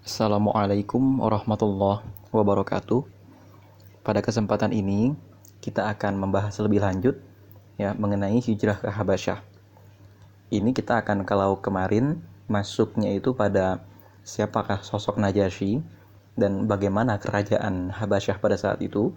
[0.00, 2.00] Assalamualaikum warahmatullahi
[2.32, 3.04] wabarakatuh.
[4.00, 5.12] Pada kesempatan ini
[5.60, 7.20] kita akan membahas lebih lanjut
[7.76, 9.44] ya mengenai hijrah ke Habasyah.
[10.56, 12.16] Ini kita akan kalau kemarin
[12.48, 13.84] masuknya itu pada
[14.24, 15.84] siapakah sosok Najasyi
[16.32, 19.12] dan bagaimana kerajaan Habasyah pada saat itu.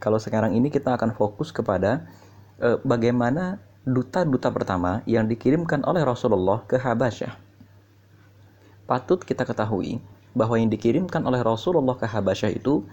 [0.00, 2.08] Kalau sekarang ini kita akan fokus kepada
[2.56, 7.36] eh, bagaimana duta-duta pertama yang dikirimkan oleh Rasulullah ke Habasyah.
[8.88, 10.00] Patut kita ketahui
[10.32, 12.84] bahwa yang dikirimkan oleh Rasulullah ke Habasyah itu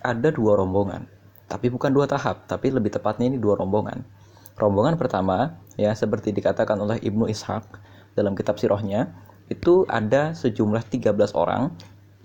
[0.00, 1.04] ada dua rombongan.
[1.46, 4.02] Tapi bukan dua tahap, tapi lebih tepatnya ini dua rombongan.
[4.56, 7.64] Rombongan pertama, ya seperti dikatakan oleh Ibnu Ishaq
[8.16, 9.12] dalam kitab sirahnya,
[9.46, 11.70] itu ada sejumlah 13 orang,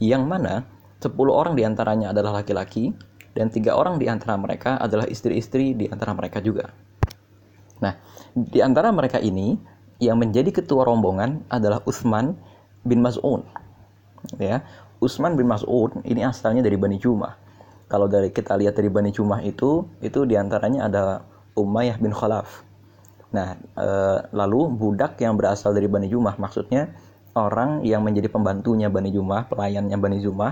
[0.02, 0.66] yang mana
[1.04, 2.96] 10 orang di antaranya adalah laki-laki,
[3.38, 6.72] dan tiga orang di antara mereka adalah istri-istri di antara mereka juga.
[7.84, 7.98] Nah,
[8.34, 9.60] di antara mereka ini,
[10.02, 12.34] yang menjadi ketua rombongan adalah Utsman
[12.82, 13.46] bin Mas'ud.
[14.38, 14.62] Ya,
[15.02, 17.34] Utsman bin Mas'ud ini asalnya dari Bani Jumah.
[17.90, 21.04] Kalau dari kita lihat dari Bani Jumah itu itu di antaranya ada
[21.58, 22.64] Umayyah bin Khalaf.
[23.36, 23.88] Nah e,
[24.32, 26.94] lalu budak yang berasal dari Bani Jumah maksudnya
[27.36, 30.52] orang yang menjadi pembantunya Bani Jumah pelayannya Bani Jumah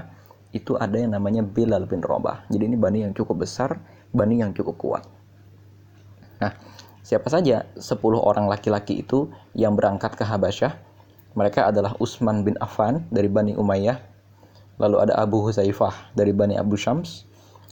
[0.49, 3.77] itu ada yang namanya Bilal bin Robah jadi ini Bani yang cukup besar
[4.09, 5.03] Bani yang cukup kuat.
[6.41, 6.57] Nah
[7.05, 10.88] siapa saja 10 orang laki-laki itu yang berangkat ke Habasyah
[11.33, 13.97] mereka adalah Utsman bin Affan dari Bani Umayyah
[14.79, 17.29] lalu ada Abu Huzaifah dari Bani Abu Syams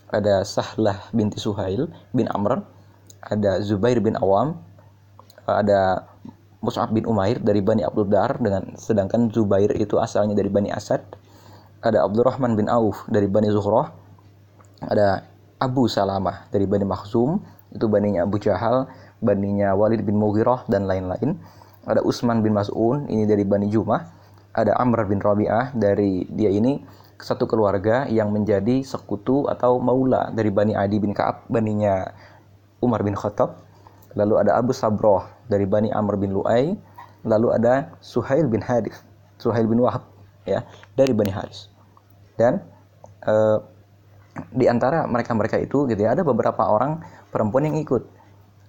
[0.07, 2.63] ada Sahlah binti Suhail bin Amr,
[3.19, 4.55] ada Zubair bin Awam,
[5.43, 6.07] ada
[6.63, 11.03] Mus'ab bin Umair dari Bani Abdul Dar dengan sedangkan Zubair itu asalnya dari Bani Asad.
[11.83, 13.93] Ada Abdurrahman bin Auf dari Bani Zuhrah.
[14.81, 15.27] Ada
[15.61, 17.41] Abu Salamah dari Bani Makhzum,
[17.73, 21.37] itu baninya Abu Jahal, baninya Walid bin Mughirah dan lain-lain.
[21.87, 24.03] Ada Utsman bin Mas'un, ini dari Bani Jumah.
[24.51, 26.83] Ada Amr bin Rabi'ah dari dia ini
[27.17, 32.05] satu keluarga yang menjadi sekutu atau maula dari Bani Adi bin Ka'ab, baninya
[32.83, 33.57] Umar bin Khattab.
[34.13, 36.77] Lalu ada Abu Sabroh dari Bani Amr bin Lu'ay.
[37.25, 39.01] Lalu ada Suhail bin Hadith,
[39.41, 40.05] Suhail bin Wahab
[40.47, 40.63] ya
[40.95, 41.67] dari Bani Haris.
[42.37, 42.61] Dan
[43.25, 43.57] eh,
[44.53, 47.01] di antara mereka-mereka itu gitu ya ada beberapa orang
[47.33, 48.16] perempuan yang ikut.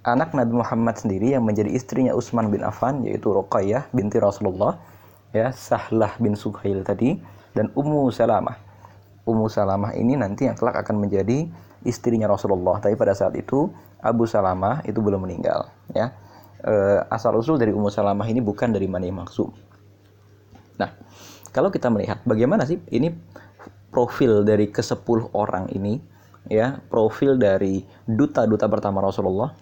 [0.06, 4.78] Anak Nabi Muhammad sendiri yang menjadi istrinya Utsman bin Affan yaitu Ruqayyah binti Rasulullah
[5.34, 7.18] ya Sahlah bin Suhail tadi
[7.52, 8.56] dan Ummu Salamah.
[9.28, 11.50] Ummu Salamah ini nanti yang kelak akan menjadi
[11.84, 12.80] istrinya Rasulullah.
[12.80, 13.68] Tapi pada saat itu
[14.00, 15.68] Abu Salamah itu belum meninggal.
[15.92, 16.14] Ya,
[16.62, 19.50] e, asal usul dari Ummu Salamah ini bukan dari Mani Maksum.
[20.78, 20.94] Nah,
[21.50, 23.12] kalau kita melihat bagaimana sih ini
[23.90, 25.98] profil dari ke sepuluh orang ini,
[26.46, 29.52] ya profil dari duta-duta pertama Rasulullah,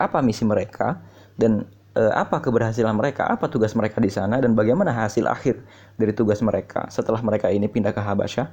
[0.00, 0.96] apa misi mereka
[1.36, 5.60] dan eh, apa keberhasilan mereka, apa tugas mereka di sana dan bagaimana hasil akhir
[6.00, 8.48] dari tugas mereka setelah mereka ini pindah ke Habasyah.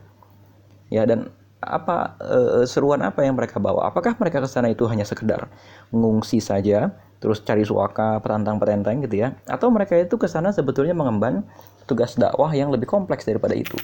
[0.88, 1.31] Ya dan
[1.63, 3.90] apa eh, seruan apa yang mereka bawa?
[3.90, 5.47] Apakah mereka ke sana itu hanya sekedar
[5.90, 6.94] mengungsi saja,
[7.24, 9.36] terus cari suaka, petantang-petenteng gitu ya?
[9.47, 11.47] Atau mereka itu ke sana sebetulnya mengemban
[11.90, 13.80] tugas dakwah yang lebih kompleks daripada itu?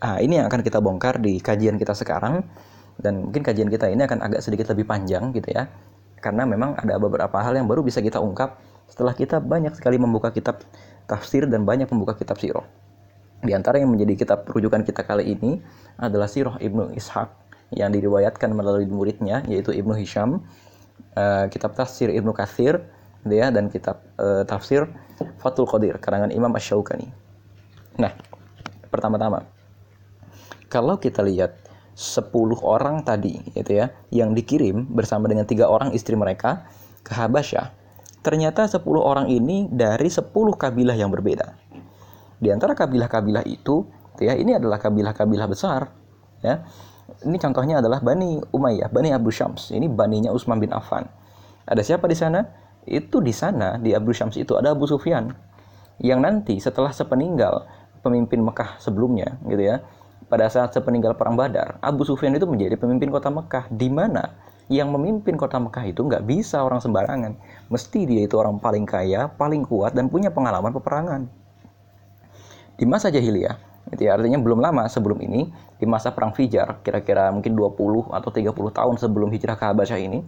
[0.00, 2.40] Ah, ini yang akan kita bongkar di kajian kita sekarang
[3.00, 5.68] dan mungkin kajian kita ini akan agak sedikit lebih panjang gitu ya
[6.20, 10.30] karena memang ada beberapa hal yang baru bisa kita ungkap setelah kita banyak sekali membuka
[10.30, 10.62] kitab
[11.08, 12.64] tafsir dan banyak membuka kitab sirah.
[13.40, 15.64] Di antara yang menjadi kitab rujukan kita kali ini
[15.96, 17.28] adalah Sirah Ibnu Ishaq
[17.72, 20.44] yang diriwayatkan melalui muridnya yaitu Ibnu Hisham,
[21.16, 22.84] uh, kitab tafsir Ibnu Katsir
[23.24, 24.84] ya dan kitab uh, tafsir
[25.40, 27.08] Fathul Qadir karangan Imam Asy-Syaukani.
[27.96, 28.12] Nah,
[28.92, 29.48] pertama-tama
[30.68, 31.56] kalau kita lihat
[32.00, 32.32] 10
[32.64, 36.64] orang tadi gitu ya yang dikirim bersama dengan tiga orang istri mereka
[37.04, 37.76] ke Habasyah.
[38.24, 41.52] Ternyata 10 orang ini dari 10 kabilah yang berbeda.
[42.40, 43.84] Di antara kabilah-kabilah itu
[44.16, 45.92] gitu ya ini adalah kabilah-kabilah besar
[46.40, 46.64] ya.
[47.20, 49.68] Ini contohnya adalah Bani Umayyah Bani Abu Syams.
[49.68, 51.04] Ini baninya Utsman bin Affan.
[51.68, 52.40] Ada siapa di sana?
[52.88, 55.28] Itu di sana di Abu Syams itu ada Abu Sufyan.
[56.00, 57.68] Yang nanti setelah sepeninggal
[58.00, 59.84] pemimpin Mekah sebelumnya gitu ya
[60.30, 64.30] pada saat sepeninggal perang Badar, Abu Sufyan itu menjadi pemimpin kota Mekah, di mana
[64.70, 67.34] yang memimpin kota Mekah itu nggak bisa orang sembarangan.
[67.66, 71.26] Mesti dia itu orang paling kaya, paling kuat, dan punya pengalaman peperangan.
[72.78, 73.58] Di masa jahiliyah,
[73.90, 75.50] itu ya, artinya belum lama sebelum ini,
[75.82, 80.22] di masa perang Fijar, kira-kira mungkin 20 atau 30 tahun sebelum hijrah ke Habasyah ini,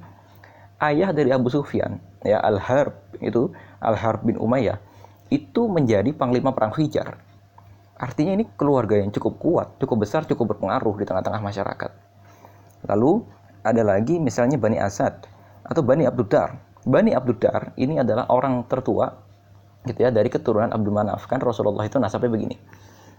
[0.83, 4.83] ayah dari Abu Sufyan, ya Al-Harb itu, Al-Harb bin Umayyah,
[5.31, 7.23] itu menjadi panglima perang Fijar
[8.03, 11.91] Artinya ini keluarga yang cukup kuat, cukup besar, cukup berpengaruh di tengah-tengah masyarakat.
[12.91, 13.23] Lalu
[13.63, 15.23] ada lagi misalnya Bani Asad
[15.63, 16.59] atau Bani Abdudar.
[16.83, 19.07] Bani Abdudar ini adalah orang tertua
[19.87, 21.31] gitu ya dari keturunan Abdul Manaf.
[21.31, 22.59] Kan Rasulullah itu nasabnya begini.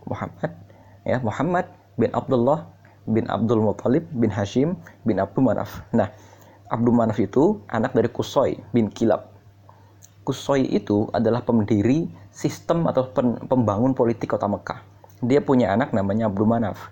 [0.03, 0.51] Muhammad
[1.07, 1.65] ya Muhammad
[1.95, 2.67] bin Abdullah
[3.07, 4.75] bin Abdul Muthalib bin Hashim
[5.07, 5.83] bin Abdul Manaf.
[5.95, 6.11] Nah,
[6.71, 9.32] Abdul Manaf itu anak dari Kusoy bin Kilab.
[10.23, 13.11] Kusoy itu adalah pendiri sistem atau
[13.43, 14.79] pembangun politik kota Mekah.
[15.19, 16.91] Dia punya anak namanya Abdul Manaf.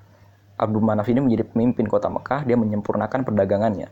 [0.60, 3.88] Abdul Manaf ini menjadi pemimpin kota Mekah, dia menyempurnakan perdagangannya.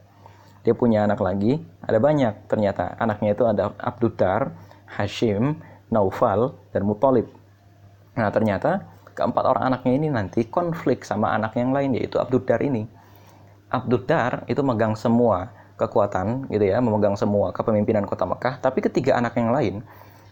[0.68, 3.00] Dia punya anak lagi, ada banyak ternyata.
[3.00, 4.52] Anaknya itu ada Abdul Dar,
[4.92, 5.56] Hashim,
[5.88, 7.32] Naufal, dan Muthalib.
[8.20, 8.84] Nah, ternyata
[9.20, 12.88] keempat orang anaknya ini nanti konflik sama anak yang lain yaitu Abdudar ini.
[13.68, 19.40] Abdudar itu megang semua kekuatan gitu ya, memegang semua kepemimpinan kota Mekah, tapi ketiga anak
[19.40, 19.76] yang lain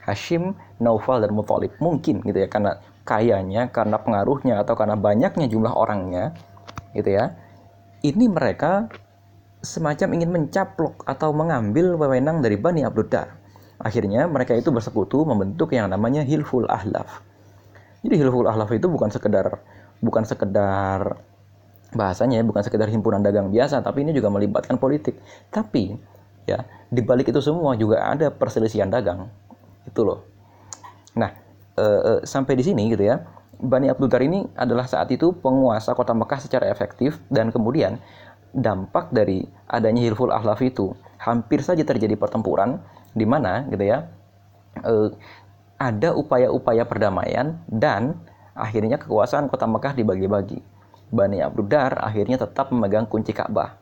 [0.04, 5.72] Hashim, Naufal dan Muthalib mungkin gitu ya karena kayanya, karena pengaruhnya atau karena banyaknya jumlah
[5.72, 6.36] orangnya
[6.92, 7.32] gitu ya.
[8.04, 8.92] Ini mereka
[9.64, 13.36] semacam ingin mencaplok atau mengambil wewenang dari Bani Abdudar.
[13.80, 17.24] Akhirnya mereka itu bersekutu membentuk yang namanya Hilful Ahlaf.
[18.06, 19.60] Jadi hilful ahlaf itu bukan sekedar
[20.00, 21.18] bukan sekedar
[21.96, 25.20] bahasanya bukan sekedar himpunan dagang biasa, tapi ini juga melibatkan politik.
[25.52, 25.96] Tapi
[26.48, 29.28] ya di balik itu semua juga ada perselisihan dagang.
[29.88, 30.20] Itu loh.
[31.16, 31.32] Nah,
[31.76, 33.24] e, e, sampai di sini gitu ya.
[33.58, 37.98] Bani Abdul Dar ini adalah saat itu penguasa kota Mekah secara efektif dan kemudian
[38.54, 42.78] dampak dari adanya hilful ahlaf itu hampir saja terjadi pertempuran
[43.18, 44.06] di mana gitu ya
[44.86, 45.10] e,
[45.78, 48.18] ada upaya-upaya perdamaian dan
[48.58, 50.62] akhirnya kekuasaan kota Mekah dibagi-bagi.
[51.08, 53.80] Bani Abdudar akhirnya tetap memegang kunci Ka'bah.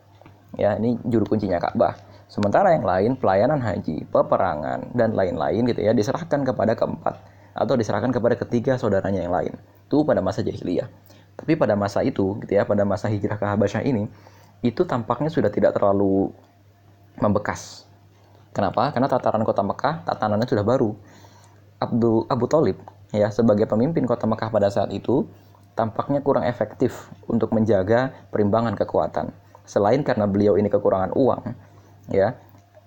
[0.54, 1.98] Ya, ini juru kuncinya Ka'bah.
[2.26, 7.14] Sementara yang lain pelayanan haji, peperangan dan lain-lain gitu ya diserahkan kepada keempat
[7.54, 9.54] atau diserahkan kepada ketiga saudaranya yang lain.
[9.86, 10.90] Itu pada masa jahiliyah.
[11.36, 14.10] Tapi pada masa itu gitu ya, pada masa hijrah ke Habasyah ini
[14.64, 16.32] itu tampaknya sudah tidak terlalu
[17.20, 17.86] membekas.
[18.56, 18.88] Kenapa?
[18.90, 20.96] Karena tataran kota Mekah tatanannya sudah baru
[21.76, 22.76] Abdul Abu Talib
[23.12, 25.28] ya sebagai pemimpin kota Mekah pada saat itu
[25.76, 29.30] tampaknya kurang efektif untuk menjaga perimbangan kekuatan.
[29.68, 31.42] Selain karena beliau ini kekurangan uang,
[32.08, 32.34] ya,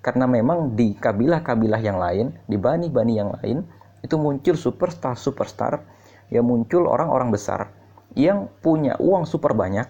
[0.02, 3.62] karena memang di kabilah-kabilah yang lain, di bani-bani yang lain,
[4.02, 5.86] itu muncul superstar-superstar,
[6.34, 7.70] ya muncul orang-orang besar
[8.18, 9.86] yang punya uang super banyak,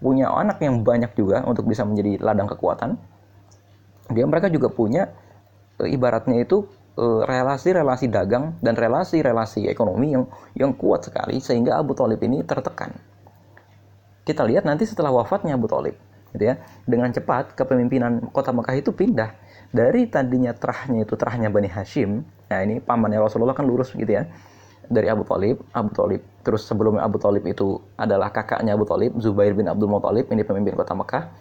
[0.00, 2.96] punya anak yang banyak juga untuk bisa menjadi ladang kekuatan.
[4.08, 5.10] Dia mereka juga punya
[5.82, 6.64] ibaratnya itu
[7.00, 12.92] relasi-relasi dagang dan relasi-relasi ekonomi yang yang kuat sekali sehingga Abu Talib ini tertekan.
[14.22, 15.96] Kita lihat nanti setelah wafatnya Abu Talib,
[16.36, 19.34] gitu ya, dengan cepat kepemimpinan kota Mekah itu pindah
[19.72, 22.22] dari tadinya terahnya itu terahnya Bani Hashim.
[22.52, 24.28] Nah ini pamannya Rasulullah kan lurus gitu ya
[24.92, 26.20] dari Abu Talib, Abu Talib.
[26.44, 30.76] Terus sebelumnya Abu Talib itu adalah kakaknya Abu Talib, Zubair bin Abdul Muthalib, ini pemimpin
[30.76, 31.32] kota Mekah.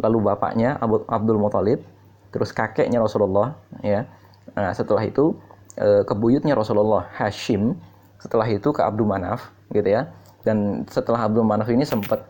[0.00, 1.84] Lalu bapaknya Abu Abdul Muthalib,
[2.32, 4.08] terus kakeknya Rasulullah, ya
[4.54, 5.34] Nah, setelah itu
[5.74, 7.74] e, ke buyutnya Rasulullah Hashim,
[8.22, 10.10] setelah itu ke Abdul Manaf gitu ya.
[10.46, 12.22] Dan setelah Abdul Manaf ini sempat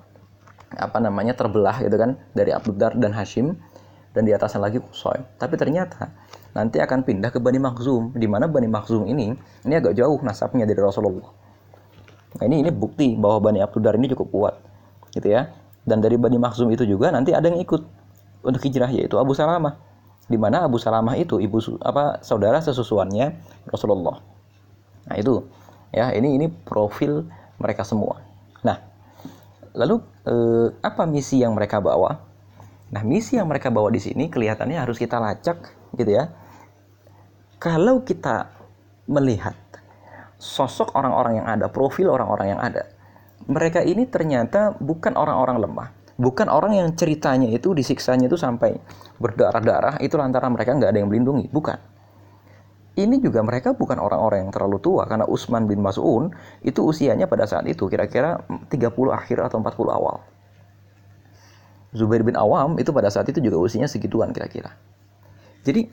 [0.75, 3.55] apa namanya terbelah gitu kan dari Abdul Dar dan Hashim
[4.15, 5.23] dan di atasnya lagi Qusay.
[5.38, 6.11] Tapi ternyata
[6.55, 9.35] nanti akan pindah ke Bani Makhzum di mana Bani Makhzum ini
[9.67, 11.31] ini agak jauh nasabnya dari Rasulullah.
[12.35, 14.55] Nah, ini ini bukti bahwa Bani Abdul Dar ini cukup kuat
[15.15, 15.50] gitu ya.
[15.85, 17.82] Dan dari Bani Makhzum itu juga nanti ada yang ikut
[18.44, 19.77] untuk hijrah yaitu Abu Salamah
[20.25, 23.37] di mana Abu Salamah itu ibu apa saudara sesusuannya
[23.69, 24.25] Rasulullah.
[25.05, 25.44] Nah, itu
[25.93, 27.29] ya, ini ini profil
[27.61, 28.25] mereka semua.
[28.65, 28.81] Nah,
[29.77, 32.17] lalu eh, apa misi yang mereka bawa?
[32.89, 35.60] Nah, misi yang mereka bawa di sini kelihatannya harus kita lacak
[35.96, 36.32] gitu ya.
[37.60, 38.49] Kalau kita
[39.08, 39.56] melihat
[40.41, 42.89] sosok orang-orang yang ada, profil orang-orang yang ada,
[43.44, 48.79] mereka ini ternyata bukan orang-orang lemah bukan orang yang ceritanya itu disiksanya itu sampai
[49.19, 51.51] berdarah-darah itu lantaran mereka nggak ada yang melindungi.
[51.51, 51.79] Bukan.
[52.94, 56.31] Ini juga mereka bukan orang-orang yang terlalu tua karena Utsman bin Mas'un
[56.63, 58.71] itu usianya pada saat itu kira-kira 30
[59.11, 60.23] akhir atau 40 awal.
[61.94, 64.75] Zubair bin Awam itu pada saat itu juga usianya segituan kira-kira.
[65.63, 65.87] Jadi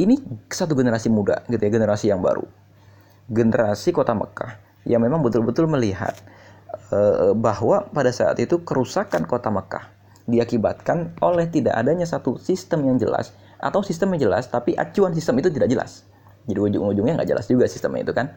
[0.00, 0.16] ini
[0.48, 2.44] satu generasi muda gitu ya generasi yang baru.
[3.28, 4.56] Generasi kota Mekah
[4.88, 6.16] yang memang betul-betul melihat
[7.38, 9.84] bahwa pada saat itu kerusakan kota Mekah
[10.30, 15.38] diakibatkan oleh tidak adanya satu sistem yang jelas atau sistem yang jelas tapi acuan sistem
[15.42, 16.06] itu tidak jelas.
[16.46, 18.32] Jadi ujung-ujungnya nggak jelas juga sistemnya itu kan.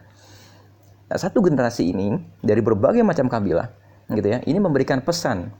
[1.04, 3.68] Nah, satu generasi ini dari berbagai macam kabilah
[4.12, 5.52] gitu ya, ini memberikan pesan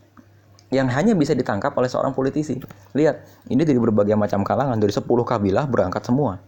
[0.73, 2.59] yang hanya bisa ditangkap oleh seorang politisi.
[2.97, 6.41] Lihat, ini dari berbagai macam kalangan, dari 10 kabilah berangkat semua.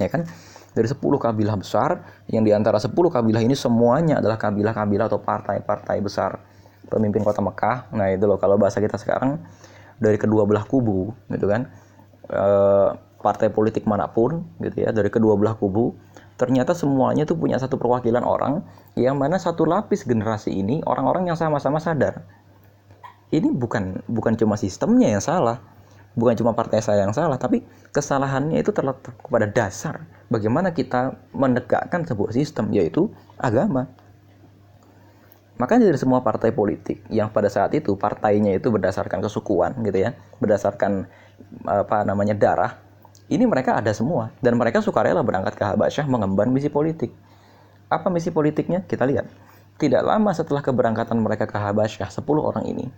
[0.00, 0.24] Ya kan?
[0.70, 5.98] Dari 10 kabilah besar yang di antara 10 kabilah ini semuanya adalah kabilah-kabilah atau partai-partai
[5.98, 6.38] besar.
[6.90, 9.38] Pemimpin kota Mekah nah itu loh kalau bahasa kita sekarang
[9.98, 11.70] dari kedua belah kubu gitu kan.
[12.30, 12.44] E,
[13.20, 15.92] partai politik mana pun gitu ya dari kedua belah kubu
[16.40, 18.64] ternyata semuanya tuh punya satu perwakilan orang
[18.96, 22.24] yang mana satu lapis generasi ini orang-orang yang sama-sama sadar.
[23.30, 25.62] Ini bukan bukan cuma sistemnya yang salah
[26.18, 27.62] bukan cuma partai saya yang salah tapi
[27.94, 33.90] kesalahannya itu terletak kepada dasar bagaimana kita menegakkan sebuah sistem yaitu agama
[35.60, 40.16] Makanya dari semua partai politik yang pada saat itu partainya itu berdasarkan kesukuan gitu ya,
[40.40, 41.04] berdasarkan
[41.68, 42.80] apa namanya darah,
[43.28, 47.12] ini mereka ada semua dan mereka sukarela berangkat ke Habasyah mengemban misi politik.
[47.92, 48.88] Apa misi politiknya?
[48.88, 49.28] Kita lihat.
[49.76, 52.88] Tidak lama setelah keberangkatan mereka ke Habasyah, 10 orang ini,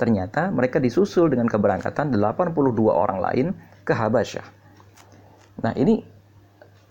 [0.00, 3.46] ternyata mereka disusul dengan keberangkatan 82 orang lain
[3.84, 4.44] ke Habasyah.
[5.60, 6.00] Nah, ini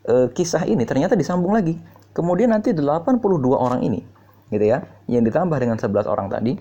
[0.08, 1.76] e, kisah ini ternyata disambung lagi.
[2.16, 3.22] Kemudian nanti 82
[3.54, 4.02] orang ini
[4.48, 4.80] gitu ya,
[5.12, 6.56] yang ditambah dengan 11 orang tadi,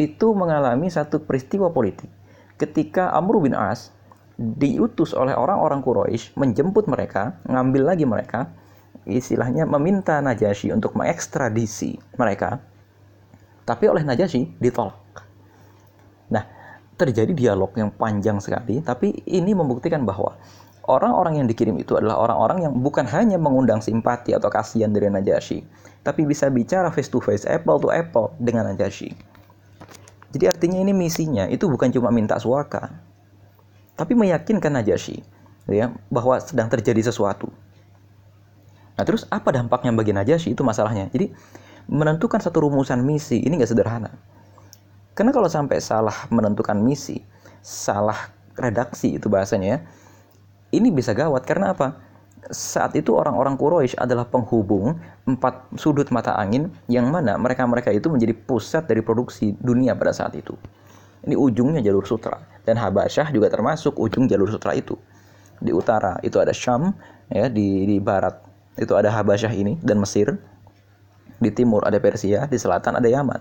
[0.00, 2.08] itu mengalami satu peristiwa politik.
[2.56, 3.92] Ketika Amr bin As
[4.36, 8.52] diutus oleh orang-orang Quraisy menjemput mereka, ngambil lagi mereka,
[9.04, 12.60] istilahnya meminta Najasyi untuk mengekstradisi mereka,
[13.68, 15.24] tapi oleh Najasyi ditolak.
[16.32, 16.44] Nah,
[16.96, 20.40] terjadi dialog yang panjang sekali, tapi ini membuktikan bahwa
[20.86, 25.66] orang-orang yang dikirim itu adalah orang-orang yang bukan hanya mengundang simpati atau kasihan dari Najasyi,
[26.06, 29.14] tapi bisa bicara face to face, apple to apple dengan Najasyi.
[30.34, 32.90] Jadi artinya ini misinya itu bukan cuma minta suaka,
[33.98, 35.22] tapi meyakinkan Najasyi
[35.66, 37.50] ya bahwa sedang terjadi sesuatu.
[38.96, 41.10] Nah terus apa dampaknya bagi Najasyi itu masalahnya.
[41.10, 41.34] Jadi
[41.90, 44.14] menentukan satu rumusan misi ini nggak sederhana.
[45.16, 47.24] Karena kalau sampai salah menentukan misi,
[47.64, 49.78] salah redaksi itu bahasanya ya,
[50.76, 51.96] ini bisa gawat karena apa?
[52.46, 54.94] Saat itu orang-orang Quraisy adalah penghubung
[55.26, 60.38] empat sudut mata angin yang mana mereka-mereka itu menjadi pusat dari produksi dunia pada saat
[60.38, 60.54] itu.
[61.26, 64.94] Ini ujungnya jalur sutra dan Habasyah juga termasuk ujung jalur sutra itu.
[65.58, 66.94] Di utara itu ada Syam,
[67.26, 68.38] ya di di barat
[68.78, 70.38] itu ada Habasyah ini dan Mesir.
[71.36, 73.40] Di timur ada Persia, di selatan ada Yaman.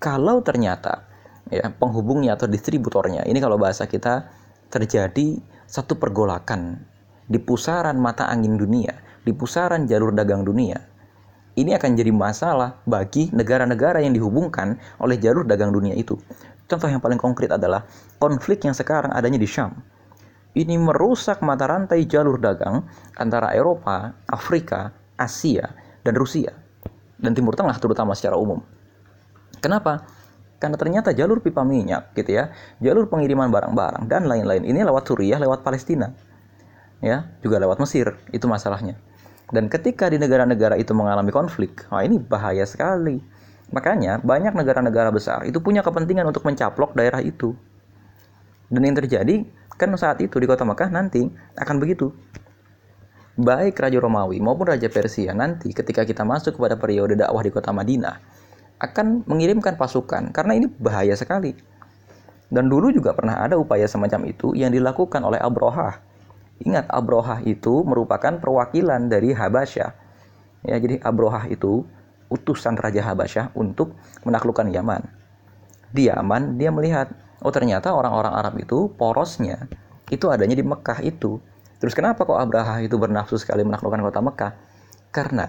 [0.00, 1.10] Kalau ternyata
[1.50, 4.30] ya penghubungnya atau distributornya ini kalau bahasa kita
[4.70, 6.82] terjadi satu pergolakan
[7.30, 8.90] di pusaran mata angin dunia,
[9.22, 10.74] di pusaran jalur dagang dunia.
[11.54, 16.18] Ini akan jadi masalah bagi negara-negara yang dihubungkan oleh jalur dagang dunia itu.
[16.66, 17.86] Contoh yang paling konkret adalah
[18.18, 19.78] konflik yang sekarang adanya di Syam.
[20.50, 22.82] Ini merusak mata rantai jalur dagang
[23.14, 25.70] antara Eropa, Afrika, Asia,
[26.02, 26.50] dan Rusia.
[27.14, 28.58] Dan Timur Tengah terutama secara umum.
[29.62, 30.02] Kenapa?
[30.60, 32.52] Karena ternyata jalur pipa minyak gitu ya,
[32.84, 36.12] jalur pengiriman barang-barang dan lain-lain ini lewat Suriah, lewat Palestina
[37.00, 38.96] ya juga lewat Mesir itu masalahnya.
[39.50, 43.18] Dan ketika di negara-negara itu mengalami konflik wah ini bahaya sekali.
[43.70, 47.54] Makanya banyak negara-negara besar itu punya kepentingan untuk mencaplok daerah itu.
[48.70, 49.42] Dan yang terjadi
[49.74, 51.26] kan saat itu di kota Mekah nanti
[51.58, 52.14] akan begitu.
[53.40, 57.72] Baik Raja Romawi maupun Raja Persia nanti ketika kita masuk kepada periode dakwah di kota
[57.72, 58.20] Madinah
[58.80, 61.52] akan mengirimkan pasukan karena ini bahaya sekali
[62.50, 66.10] dan dulu juga pernah ada upaya semacam itu yang dilakukan oleh Abrohah
[66.60, 69.90] Ingat Abrohah itu merupakan perwakilan dari Habasyah.
[70.68, 71.88] Ya, jadi Abrohah itu
[72.28, 73.96] utusan Raja Habasyah untuk
[74.28, 75.00] menaklukkan Yaman.
[75.88, 77.08] Di Yaman dia melihat,
[77.40, 79.66] oh ternyata orang-orang Arab itu porosnya
[80.12, 81.40] itu adanya di Mekah itu.
[81.80, 84.52] Terus kenapa kok Abraha itu bernafsu sekali menaklukkan kota Mekah?
[85.08, 85.48] Karena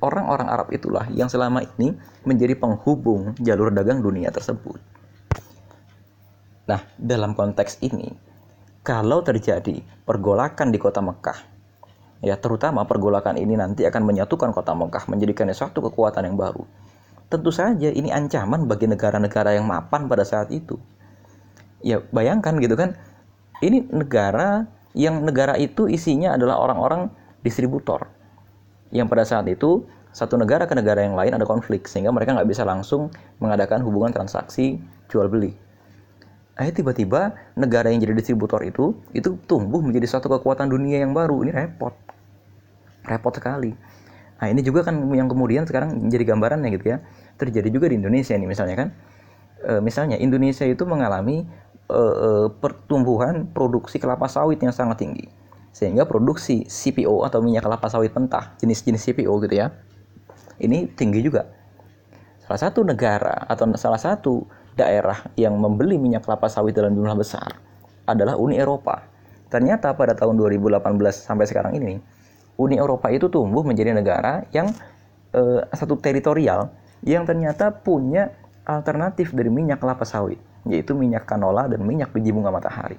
[0.00, 4.78] orang-orang Arab itulah yang selama ini menjadi penghubung jalur dagang dunia tersebut.
[6.66, 8.10] Nah, dalam konteks ini,
[8.82, 11.38] kalau terjadi pergolakan di kota Mekah,
[12.20, 16.66] ya terutama pergolakan ini nanti akan menyatukan kota Mekah, menjadikannya suatu kekuatan yang baru.
[17.26, 20.78] Tentu saja ini ancaman bagi negara-negara yang mapan pada saat itu.
[21.82, 22.98] Ya bayangkan gitu kan,
[23.62, 27.12] ini negara yang negara itu isinya adalah orang-orang
[27.46, 28.15] distributor.
[28.94, 32.48] Yang pada saat itu satu negara ke negara yang lain ada konflik sehingga mereka nggak
[32.48, 34.80] bisa langsung mengadakan hubungan transaksi
[35.12, 35.52] jual beli.
[36.56, 41.44] Akhirnya tiba-tiba negara yang jadi distributor itu itu tumbuh menjadi suatu kekuatan dunia yang baru.
[41.44, 41.92] Ini repot.
[43.04, 43.76] Repot sekali.
[44.40, 47.04] Nah ini juga kan yang kemudian sekarang menjadi gambarannya gitu ya.
[47.36, 48.88] Terjadi juga di Indonesia nih misalnya kan.
[49.60, 51.44] E, misalnya Indonesia itu mengalami
[51.92, 55.28] e, e, pertumbuhan produksi kelapa sawit yang sangat tinggi
[55.76, 59.76] sehingga produksi CPO atau minyak kelapa sawit mentah jenis-jenis CPO gitu ya
[60.56, 61.44] ini tinggi juga
[62.48, 67.58] salah satu negara atau salah satu daerah yang membeli minyak kelapa sawit dalam jumlah besar
[68.06, 69.02] adalah Uni Eropa.
[69.50, 70.78] Ternyata pada tahun 2018
[71.10, 71.98] sampai sekarang ini,
[72.60, 74.70] Uni Eropa itu tumbuh menjadi negara yang
[75.34, 76.70] eh, satu teritorial
[77.02, 78.30] yang ternyata punya
[78.68, 82.98] alternatif dari minyak kelapa sawit, yaitu minyak kanola dan minyak biji bunga matahari.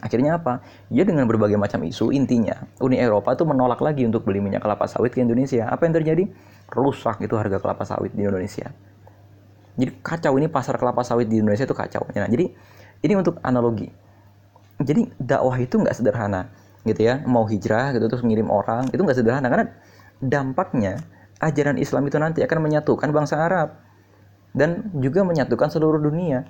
[0.00, 0.64] Akhirnya apa?
[0.88, 4.88] Ya dengan berbagai macam isu, intinya Uni Eropa tuh menolak lagi untuk beli minyak kelapa
[4.88, 5.68] sawit ke Indonesia.
[5.68, 6.24] Apa yang terjadi?
[6.72, 8.72] Rusak itu harga kelapa sawit di Indonesia.
[9.76, 12.04] Jadi kacau ini pasar kelapa sawit di Indonesia itu kacau.
[12.12, 12.52] Nah, jadi
[13.00, 13.88] ini untuk analogi.
[14.80, 16.48] Jadi dakwah itu nggak sederhana,
[16.88, 17.20] gitu ya.
[17.28, 19.66] Mau hijrah gitu terus ngirim orang itu nggak sederhana karena
[20.20, 21.00] dampaknya
[21.40, 23.80] ajaran Islam itu nanti akan menyatukan bangsa Arab
[24.52, 26.44] dan juga menyatukan seluruh dunia.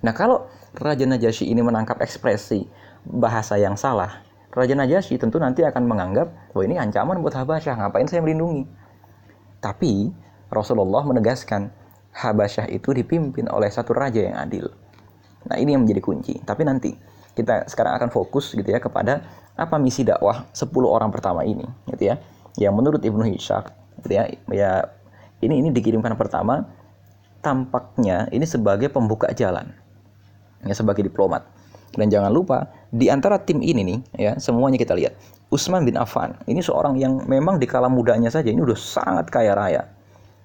[0.00, 2.64] Nah, kalau Raja Najasyi ini menangkap ekspresi
[3.04, 8.08] bahasa yang salah, Raja Najasyi tentu nanti akan menganggap, "Wah, ini ancaman buat Habasyah, ngapain
[8.08, 8.64] saya melindungi?"
[9.60, 10.08] Tapi
[10.48, 11.68] Rasulullah menegaskan,
[12.10, 14.66] Habasyah itu dipimpin oleh satu raja yang adil.
[15.46, 16.34] Nah, ini yang menjadi kunci.
[16.42, 16.90] Tapi nanti
[17.38, 19.22] kita sekarang akan fokus gitu ya kepada
[19.54, 21.62] apa misi dakwah 10 orang pertama ini,
[21.94, 22.18] gitu ya.
[22.58, 23.70] Yang menurut Ibnu Hishak,
[24.02, 24.90] gitu ya, ya
[25.44, 26.68] ini ini dikirimkan pertama
[27.40, 29.72] tampaknya ini sebagai pembuka jalan
[30.64, 31.46] ya sebagai diplomat.
[31.90, 35.18] Dan jangan lupa di antara tim ini nih ya semuanya kita lihat
[35.50, 39.58] Usman bin Affan ini seorang yang memang di kala mudanya saja ini udah sangat kaya
[39.58, 39.82] raya.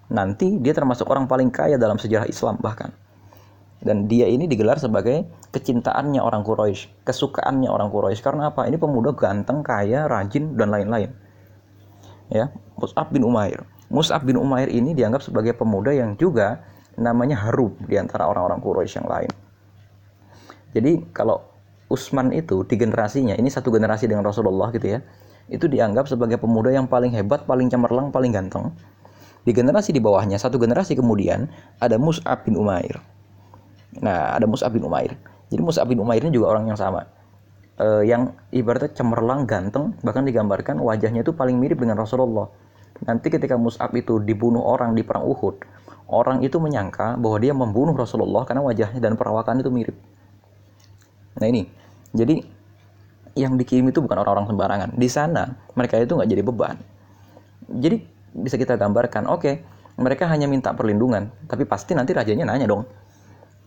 [0.09, 2.93] Nanti dia termasuk orang paling kaya dalam sejarah Islam bahkan.
[3.85, 8.65] Dan dia ini digelar sebagai kecintaannya orang Quraisy, kesukaannya orang Quraisy karena apa?
[8.65, 11.13] Ini pemuda ganteng, kaya, rajin dan lain-lain.
[12.33, 12.49] Ya,
[12.81, 13.61] Mus'ab bin Umair.
[13.93, 16.65] Mus'ab bin Umair ini dianggap sebagai pemuda yang juga
[16.97, 19.31] namanya harum di antara orang-orang Quraisy yang lain.
[20.75, 21.39] Jadi kalau
[21.87, 24.99] Usman itu di generasinya, ini satu generasi dengan Rasulullah gitu ya,
[25.47, 28.75] itu dianggap sebagai pemuda yang paling hebat, paling cemerlang, paling ganteng.
[29.45, 31.45] Di generasi di bawahnya, satu generasi kemudian,
[31.77, 32.97] ada Mus'ab bin Umair.
[34.01, 35.13] Nah, ada Mus'ab bin Umair.
[35.53, 37.05] Jadi Mus'ab bin Umair ini juga orang yang sama.
[37.77, 42.49] Uh, yang ibaratnya cemerlang, ganteng, bahkan digambarkan wajahnya itu paling mirip dengan Rasulullah.
[43.05, 45.61] Nanti ketika Mus'ab itu dibunuh orang di perang Uhud,
[46.09, 49.95] orang itu menyangka bahwa dia membunuh Rasulullah karena wajahnya dan perawakan itu mirip.
[51.35, 51.67] Nah ini,
[52.15, 52.39] jadi
[53.35, 54.89] yang dikirim itu bukan orang-orang sembarangan.
[54.95, 55.43] Di sana
[55.75, 56.75] mereka itu nggak jadi beban.
[57.67, 57.97] Jadi
[58.35, 59.55] bisa kita gambarkan, oke, okay,
[59.99, 62.87] mereka hanya minta perlindungan, tapi pasti nanti rajanya nanya dong.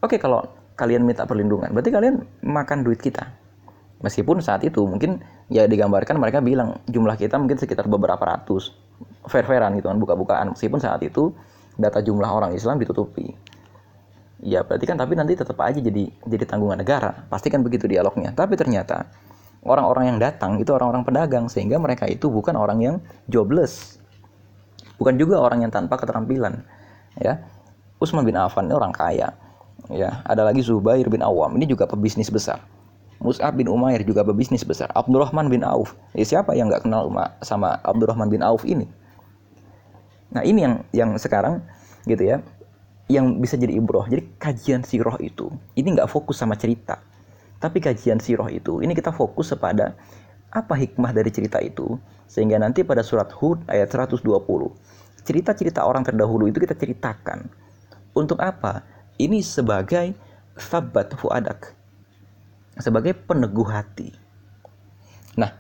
[0.01, 0.45] Oke, okay, kalau
[0.79, 3.29] kalian minta perlindungan, berarti kalian makan duit kita.
[3.99, 5.19] Meskipun saat itu mungkin
[5.51, 8.71] ya digambarkan mereka bilang jumlah kita mungkin sekitar beberapa ratus,
[9.27, 10.47] fair-fairan gitu kan, buka-bukaan.
[10.55, 11.35] Meskipun saat itu
[11.75, 13.35] data jumlah orang Islam ditutupi
[14.39, 17.27] ya berarti kan tapi nanti tetap aja jadi jadi tanggungan negara.
[17.27, 18.31] Pasti kan begitu dialognya.
[18.35, 19.11] Tapi ternyata
[19.67, 22.97] orang-orang yang datang itu orang-orang pedagang sehingga mereka itu bukan orang yang
[23.27, 23.99] jobless.
[24.99, 26.63] Bukan juga orang yang tanpa keterampilan
[27.19, 27.39] ya.
[27.99, 29.35] Utsman bin Affan ini orang kaya
[29.91, 30.23] ya.
[30.23, 32.63] Ada lagi Zubair bin Awam ini juga pebisnis besar.
[33.19, 34.95] Mus'ab bin Umair juga pebisnis besar.
[34.95, 35.99] Abdurrahman bin Auf.
[36.15, 37.11] Ya, siapa yang nggak kenal
[37.43, 38.87] sama Abdurrahman bin Auf ini?
[40.31, 41.65] Nah ini yang yang sekarang
[42.07, 42.39] gitu ya
[43.09, 44.05] yang bisa jadi ibroh.
[44.05, 47.01] Jadi kajian siroh itu ini nggak fokus sama cerita,
[47.59, 49.97] tapi kajian siroh itu ini kita fokus kepada
[50.49, 51.97] apa hikmah dari cerita itu
[52.29, 54.25] sehingga nanti pada surat Hud ayat 120
[55.25, 57.49] cerita-cerita orang terdahulu itu kita ceritakan
[58.17, 58.85] untuk apa?
[59.19, 60.15] Ini sebagai
[60.57, 61.79] sabat fuadak
[62.79, 64.15] sebagai peneguh hati.
[65.35, 65.51] Nah,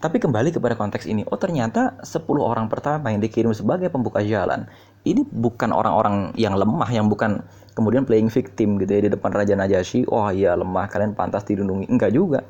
[0.00, 4.64] tapi kembali kepada konteks ini, oh ternyata 10 orang pertama yang dikirim sebagai pembuka jalan,
[5.04, 7.40] ini bukan orang-orang yang lemah, yang bukan
[7.72, 11.88] kemudian playing victim gitu ya di depan Raja Najasyi, oh iya lemah, kalian pantas dilindungi.
[11.88, 12.44] Enggak juga.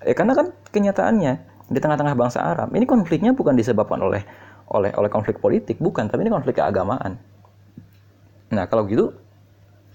[0.00, 1.32] Eh, karena kan kenyataannya,
[1.68, 4.24] di tengah-tengah bangsa Arab, ini konfliknya bukan disebabkan oleh
[4.70, 7.20] oleh oleh konflik politik, bukan, tapi ini konflik keagamaan.
[8.50, 9.12] Nah, kalau gitu,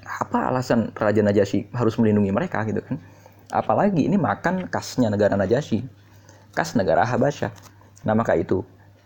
[0.06, 3.02] apa alasan Raja Najasyi harus melindungi mereka gitu kan?
[3.50, 6.06] Apalagi ini makan kasnya negara Najasyi
[6.56, 7.52] kas negara Habasyah.
[8.08, 8.64] Nah maka itu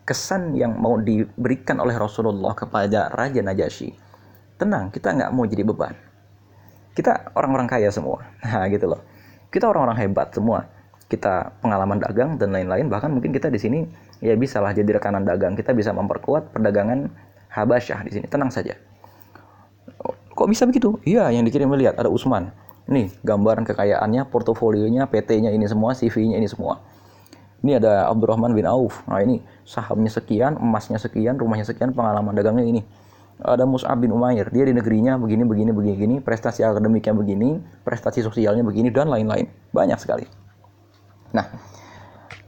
[0.09, 3.93] kesan yang mau diberikan oleh Rasulullah kepada Raja Najasyi.
[4.57, 5.93] Tenang, kita nggak mau jadi beban.
[6.97, 8.25] Kita orang-orang kaya semua.
[8.41, 9.05] Nah gitu loh.
[9.53, 10.65] Kita orang-orang hebat semua.
[11.05, 12.89] Kita pengalaman dagang dan lain-lain.
[12.89, 13.85] Bahkan mungkin kita di sini
[14.17, 15.53] ya bisa lah jadi rekanan dagang.
[15.53, 17.05] Kita bisa memperkuat perdagangan
[17.53, 18.25] Habasyah di sini.
[18.25, 18.73] Tenang saja.
[20.33, 20.97] Kok bisa begitu?
[21.05, 22.49] Iya, yang dikirim lihat ada Usman.
[22.89, 26.81] Nih, gambaran kekayaannya, portofolionya, PT-nya ini semua, CV-nya ini semua
[27.63, 29.03] ini ada Abdurrahman bin Auf.
[29.07, 32.81] Nah ini sahamnya sekian, emasnya sekian, rumahnya sekian, pengalaman dagangnya ini.
[33.39, 37.55] Ada Mus'ab bin Umair, dia di negerinya begini, begini, begini, prestasi akademiknya begini,
[37.87, 39.47] prestasi sosialnya begini, dan lain-lain.
[39.71, 40.27] Banyak sekali.
[41.31, 41.47] Nah,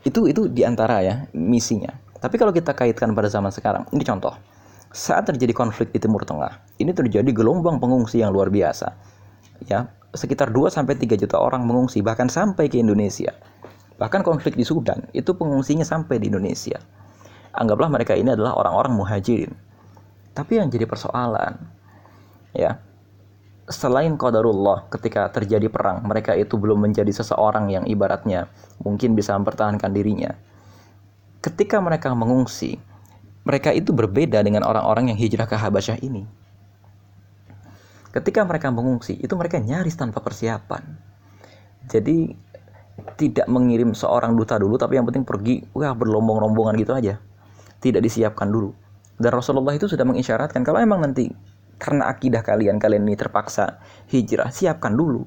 [0.04, 1.96] itu itu di antara ya misinya.
[2.20, 4.36] Tapi kalau kita kaitkan pada zaman sekarang, ini contoh.
[4.92, 8.92] Saat terjadi konflik di Timur Tengah, ini terjadi gelombang pengungsi yang luar biasa.
[9.64, 13.32] Ya, sekitar 2 sampai 3 juta orang mengungsi bahkan sampai ke Indonesia.
[14.02, 16.82] Bahkan konflik di Sudan itu pengungsinya sampai di Indonesia.
[17.54, 19.54] Anggaplah mereka ini adalah orang-orang muhajirin.
[20.34, 21.62] Tapi yang jadi persoalan,
[22.58, 22.82] ya,
[23.70, 28.50] selain qadarullah ketika terjadi perang, mereka itu belum menjadi seseorang yang ibaratnya
[28.82, 30.34] mungkin bisa mempertahankan dirinya.
[31.46, 32.82] Ketika mereka mengungsi,
[33.46, 36.26] mereka itu berbeda dengan orang-orang yang hijrah ke Habasyah ini.
[38.10, 40.84] Ketika mereka mengungsi, itu mereka nyaris tanpa persiapan.
[41.86, 42.34] Jadi
[43.18, 47.18] tidak mengirim seorang duta dulu, tapi yang penting pergi, wah berlombong-rombongan gitu aja.
[47.82, 48.72] Tidak disiapkan dulu.
[49.22, 51.30] Dan Rasulullah itu sudah mengisyaratkan kalau emang nanti
[51.82, 55.26] karena akidah kalian, kalian ini terpaksa hijrah, siapkan dulu.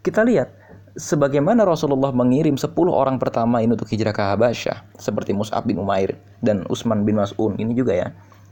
[0.00, 0.48] Kita lihat
[0.96, 6.16] sebagaimana Rasulullah mengirim 10 orang pertama ini untuk hijrah ke Habasyah seperti Mus'ab bin Umair
[6.40, 8.08] dan Utsman bin Mas'un ini juga ya.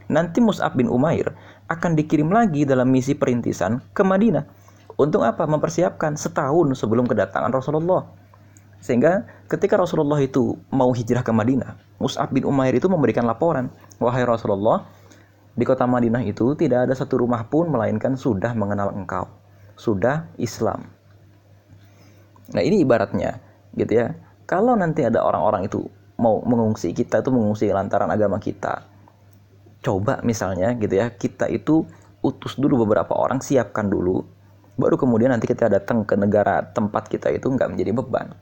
[0.07, 1.33] Nanti Mus'ab bin Umair
[1.67, 4.47] akan dikirim lagi dalam misi perintisan ke Madinah.
[4.97, 5.45] Untuk apa?
[5.45, 8.07] Mempersiapkan setahun sebelum kedatangan Rasulullah.
[8.81, 14.23] Sehingga ketika Rasulullah itu mau hijrah ke Madinah, Mus'ab bin Umair itu memberikan laporan, "Wahai
[14.23, 14.87] Rasulullah,
[15.57, 19.27] di kota Madinah itu tidak ada satu rumah pun melainkan sudah mengenal engkau,
[19.75, 20.87] sudah Islam."
[22.53, 23.43] Nah, ini ibaratnya
[23.75, 24.15] gitu ya.
[24.47, 25.83] Kalau nanti ada orang-orang itu
[26.17, 28.87] mau mengungsi, kita itu mengungsi lantaran agama kita.
[29.83, 31.83] Coba misalnya gitu ya, kita itu
[32.23, 34.37] utus dulu beberapa orang, siapkan dulu
[34.77, 38.37] baru kemudian nanti kita datang ke negara tempat kita itu nggak menjadi beban.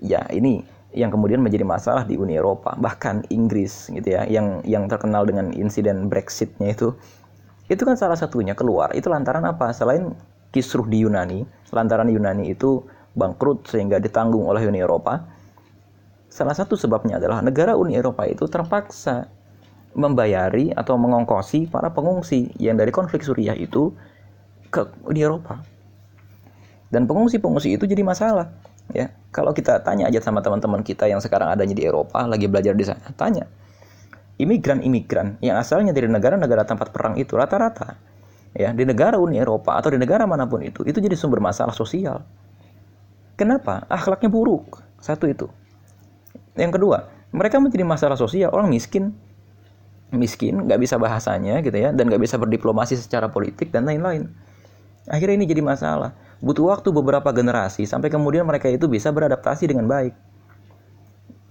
[0.00, 4.90] Ya ini yang kemudian menjadi masalah di Uni Eropa, bahkan Inggris gitu ya, yang yang
[4.90, 6.96] terkenal dengan insiden Brexitnya itu,
[7.70, 8.90] itu kan salah satunya keluar.
[8.96, 9.70] Itu lantaran apa?
[9.70, 10.10] Selain
[10.50, 12.82] kisruh di Yunani, lantaran Yunani itu
[13.14, 15.22] bangkrut sehingga ditanggung oleh Uni Eropa.
[16.30, 19.30] Salah satu sebabnya adalah negara Uni Eropa itu terpaksa
[19.94, 23.90] membayari atau mengongkosi para pengungsi yang dari konflik Suriah itu
[24.70, 25.62] ke di Eropa.
[26.90, 28.50] Dan pengungsi-pengungsi itu jadi masalah.
[28.90, 32.74] Ya, kalau kita tanya aja sama teman-teman kita yang sekarang adanya di Eropa, lagi belajar
[32.74, 33.46] di sana, tanya.
[34.40, 38.10] Imigran-imigran yang asalnya dari negara-negara tempat perang itu rata-rata
[38.56, 41.74] ya di negara Uni Eropa atau di negara mana pun itu itu jadi sumber masalah
[41.74, 42.24] sosial.
[43.38, 43.88] Kenapa?
[43.88, 44.84] Akhlaknya buruk.
[45.00, 45.48] Satu itu.
[46.60, 48.52] Yang kedua, mereka menjadi masalah sosial.
[48.52, 49.16] Orang miskin,
[50.12, 54.28] miskin, nggak bisa bahasanya gitu ya, dan nggak bisa berdiplomasi secara politik dan lain-lain.
[55.08, 56.12] Akhirnya ini jadi masalah.
[56.40, 60.16] Butuh waktu beberapa generasi sampai kemudian mereka itu bisa beradaptasi dengan baik.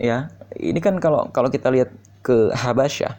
[0.01, 1.93] Ya, ini kan kalau kalau kita lihat
[2.25, 3.13] ke Habasyah.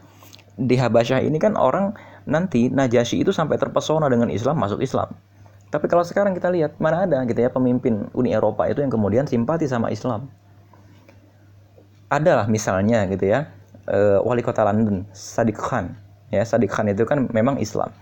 [0.58, 1.94] Di Habasyah ini kan orang
[2.26, 5.14] nanti Najasyi itu sampai terpesona dengan Islam masuk Islam.
[5.70, 9.30] Tapi kalau sekarang kita lihat mana ada gitu ya pemimpin Uni Eropa itu yang kemudian
[9.30, 10.26] simpati sama Islam.
[12.10, 13.46] Adalah misalnya gitu ya
[13.86, 15.94] eh, wali kota London Sadiq Khan.
[16.34, 17.94] Ya Sadiq Khan itu kan memang Islam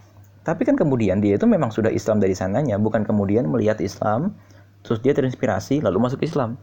[0.48, 4.32] tapi kan kemudian dia itu memang sudah Islam dari sananya, bukan kemudian melihat Islam,
[4.80, 6.56] terus dia terinspirasi lalu masuk Islam.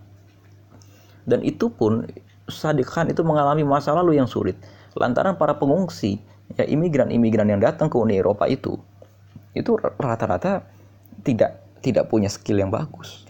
[1.29, 2.01] Dan itu pun
[2.49, 4.57] Sadiq Khan itu mengalami masa lalu yang sulit.
[4.97, 6.17] Lantaran para pengungsi,
[6.57, 8.73] ya imigran-imigran yang datang ke Uni Eropa itu,
[9.53, 10.65] itu rata-rata
[11.21, 13.29] tidak tidak punya skill yang bagus.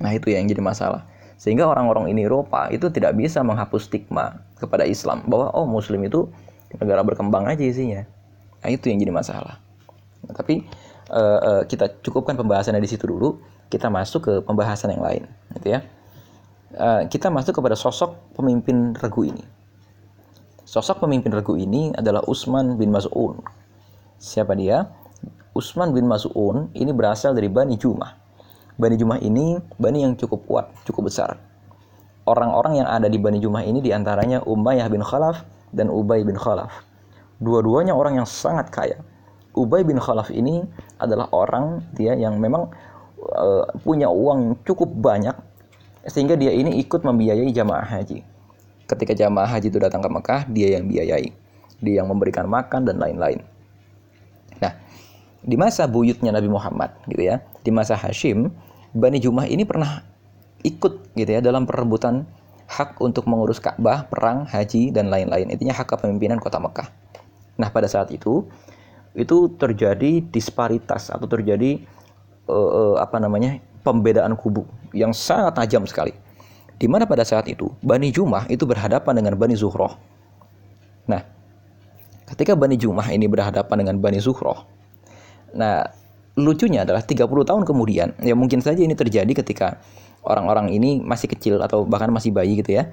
[0.00, 1.04] Nah itu yang jadi masalah.
[1.36, 6.24] Sehingga orang-orang ini Eropa itu tidak bisa menghapus stigma kepada Islam bahwa oh Muslim itu
[6.80, 8.15] negara berkembang aja isinya
[8.66, 9.62] Nah, itu yang jadi masalah.
[10.26, 10.66] Nah, tapi
[11.14, 13.38] uh, uh, kita cukupkan pembahasannya di situ dulu.
[13.70, 15.22] Kita masuk ke pembahasan yang lain,
[15.54, 15.86] gitu ya.
[16.74, 19.46] Uh, kita masuk kepada sosok pemimpin regu ini.
[20.66, 23.38] Sosok pemimpin regu ini adalah Usman bin Mas'un.
[24.18, 24.90] Siapa dia?
[25.54, 28.18] Usman bin Mas'un ini berasal dari Bani Jumah.
[28.74, 31.38] Bani Jumah ini bani yang cukup kuat, cukup besar.
[32.26, 36.34] Orang-orang yang ada di Bani Jumah ini di antaranya Umayyah bin Khalaf dan Ubay bin
[36.34, 36.85] Khalaf.
[37.42, 38.98] Dua-duanya orang yang sangat kaya.
[39.56, 40.64] Ubay bin Khalaf ini
[41.00, 42.68] adalah orang dia yang memang
[43.36, 45.32] uh, punya uang cukup banyak
[46.06, 48.20] sehingga dia ini ikut membiayai jamaah haji.
[48.86, 51.34] Ketika jamaah haji itu datang ke Mekah, dia yang biayai.
[51.82, 53.42] Dia yang memberikan makan dan lain-lain.
[54.62, 54.72] Nah,
[55.42, 58.54] di masa buyutnya Nabi Muhammad gitu ya, di masa Hashim,
[58.94, 60.06] Bani Jumah ini pernah
[60.62, 62.24] ikut gitu ya dalam perebutan
[62.70, 65.50] hak untuk mengurus Ka'bah, perang, haji dan lain-lain.
[65.50, 66.88] Intinya hak kepemimpinan kota Mekah.
[67.56, 68.44] Nah, pada saat itu
[69.16, 71.80] itu terjadi disparitas atau terjadi
[72.46, 73.60] uh, uh, apa namanya?
[73.86, 76.10] pembedaan kubu yang sangat tajam sekali.
[76.74, 79.94] Di mana pada saat itu Bani Jumah itu berhadapan dengan Bani Zuhroh.
[81.06, 81.22] Nah,
[82.34, 84.66] ketika Bani Jumah ini berhadapan dengan Bani Zuhroh,
[85.54, 85.86] nah
[86.34, 89.78] lucunya adalah 30 tahun kemudian, ya mungkin saja ini terjadi ketika
[90.26, 92.90] orang-orang ini masih kecil atau bahkan masih bayi gitu ya.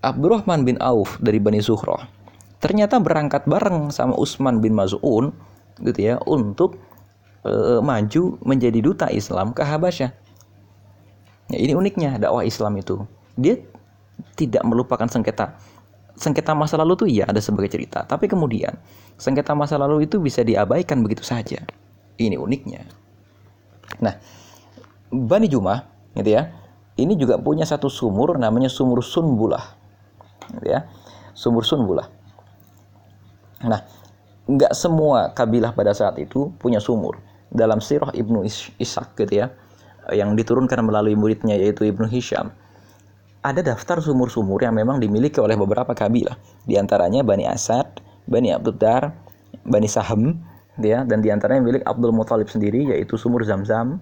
[0.00, 2.21] Abdurrahman bin Auf dari Bani Zuhroh
[2.62, 5.34] ternyata berangkat bareng sama Utsman bin Maz'un
[5.82, 6.78] gitu ya untuk
[7.42, 10.10] e, maju menjadi duta Islam ke Habasyah.
[11.50, 13.02] Ya, ini uniknya dakwah Islam itu.
[13.34, 13.58] Dia
[14.38, 15.58] tidak melupakan sengketa.
[16.14, 18.78] Sengketa masa lalu tuh ya ada sebagai cerita, tapi kemudian
[19.18, 21.58] sengketa masa lalu itu bisa diabaikan begitu saja.
[22.14, 22.86] Ini uniknya.
[23.98, 24.14] Nah,
[25.10, 25.82] Bani Jumah,
[26.14, 26.54] gitu ya.
[26.94, 29.74] Ini juga punya satu sumur namanya sumur Sunbulah.
[30.60, 30.86] Gitu ya.
[31.32, 32.21] Sumur Sunbulah.
[33.66, 33.80] Nah,
[34.50, 37.18] nggak semua kabilah pada saat itu punya sumur.
[37.52, 38.42] Dalam sirah Ibnu
[38.80, 39.52] Ishaq gitu ya,
[40.10, 42.50] yang diturunkan melalui muridnya yaitu Ibnu Hisham.
[43.42, 46.38] Ada daftar sumur-sumur yang memang dimiliki oleh beberapa kabilah.
[46.62, 47.98] Di antaranya Bani Asad,
[48.30, 49.10] Bani Abduddar,
[49.66, 50.38] Bani Sahm,
[50.78, 53.98] ya, dan di antaranya milik Abdul Muthalib sendiri yaitu sumur Zam-Zam.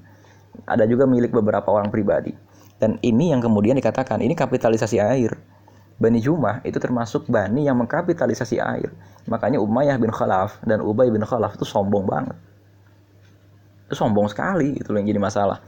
[0.69, 2.37] Ada juga milik beberapa orang pribadi.
[2.77, 5.37] Dan ini yang kemudian dikatakan ini kapitalisasi air.
[6.01, 8.89] Bani Jumah itu termasuk Bani yang mengkapitalisasi air.
[9.29, 12.33] Makanya Umayyah bin Khalaf dan Ubay bin Khalaf itu sombong banget.
[13.85, 15.61] Itu sombong sekali, itu yang jadi masalah.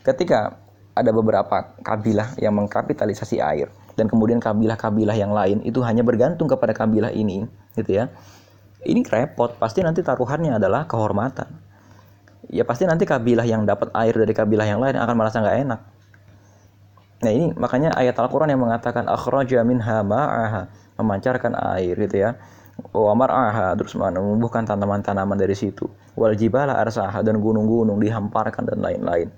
[0.00, 0.56] Ketika
[0.96, 3.68] ada beberapa kabilah yang mengkapitalisasi air
[4.00, 7.44] dan kemudian kabilah-kabilah yang lain itu hanya bergantung kepada kabilah ini,
[7.76, 8.08] gitu ya.
[8.80, 11.52] Ini repot, pasti nanti taruhannya adalah kehormatan.
[12.48, 15.80] Ya pasti nanti kabilah yang dapat air dari kabilah yang lain akan merasa nggak enak
[17.26, 22.38] Nah ini makanya ayat Al-Quran yang mengatakan akhraja minha ma'aha memancarkan air gitu ya.
[22.94, 25.90] Wa mar'aha terus menumbuhkan tanaman-tanaman dari situ.
[26.14, 29.34] Wal jibala arsaha dan gunung-gunung dihamparkan dan lain-lain.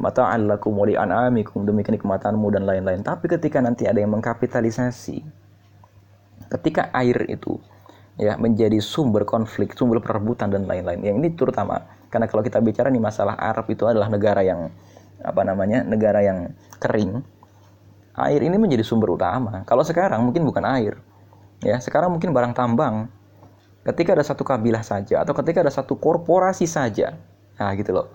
[0.00, 3.04] Mata allakum wa an'amikum demi kenikmatanmu dan lain-lain.
[3.04, 5.44] Tapi ketika nanti ada yang mengkapitalisasi
[6.48, 7.60] ketika air itu
[8.16, 11.04] ya menjadi sumber konflik, sumber perebutan dan lain-lain.
[11.04, 14.72] Yang ini terutama karena kalau kita bicara nih masalah Arab itu adalah negara yang
[15.22, 17.22] apa namanya negara yang kering
[18.18, 19.62] air ini menjadi sumber utama.
[19.66, 20.98] Kalau sekarang mungkin bukan air
[21.62, 21.78] ya.
[21.78, 23.10] Sekarang mungkin barang tambang.
[23.86, 27.16] Ketika ada satu kabilah saja atau ketika ada satu korporasi saja
[27.58, 28.12] nah gitu loh.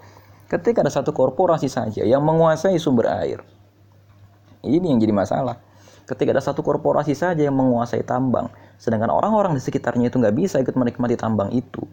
[0.47, 3.41] Ketika ada satu korporasi saja yang menguasai sumber air
[4.63, 5.59] ini yang jadi masalah.
[6.03, 8.51] Ketika ada satu korporasi saja yang menguasai tambang
[8.83, 11.87] sedangkan orang-orang di sekitarnya itu nggak bisa ikut menikmati tambang itu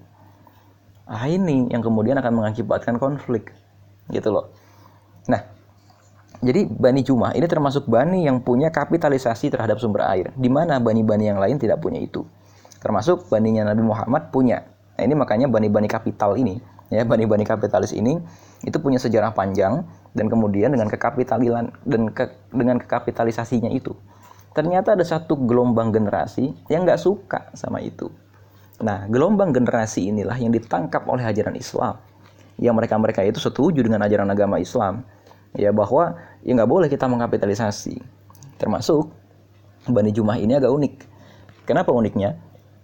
[1.06, 3.54] ah ini yang kemudian akan mengakibatkan konflik
[4.10, 4.50] gitu loh
[5.28, 5.42] Nah,
[6.40, 11.24] jadi Bani Jumah ini termasuk Bani yang punya kapitalisasi terhadap sumber air, di mana Bani-Bani
[11.28, 12.24] yang lain tidak punya itu.
[12.80, 14.64] Termasuk Baninya Nabi Muhammad punya.
[14.96, 16.56] Nah, ini makanya Bani-Bani kapital ini,
[16.88, 18.16] ya Bani-Bani kapitalis ini
[18.64, 23.96] itu punya sejarah panjang dan kemudian dengan kekapitalilan dan ke, dengan kekapitalisasinya itu
[24.50, 28.10] ternyata ada satu gelombang generasi yang nggak suka sama itu.
[28.80, 32.00] Nah, gelombang generasi inilah yang ditangkap oleh ajaran Islam
[32.60, 35.02] yang mereka-mereka itu setuju dengan ajaran agama Islam.
[35.56, 37.98] Ya bahwa ya nggak boleh kita mengkapitalisasi.
[38.60, 39.10] Termasuk
[39.88, 40.94] Bani Jumah ini agak unik.
[41.64, 42.36] Kenapa uniknya?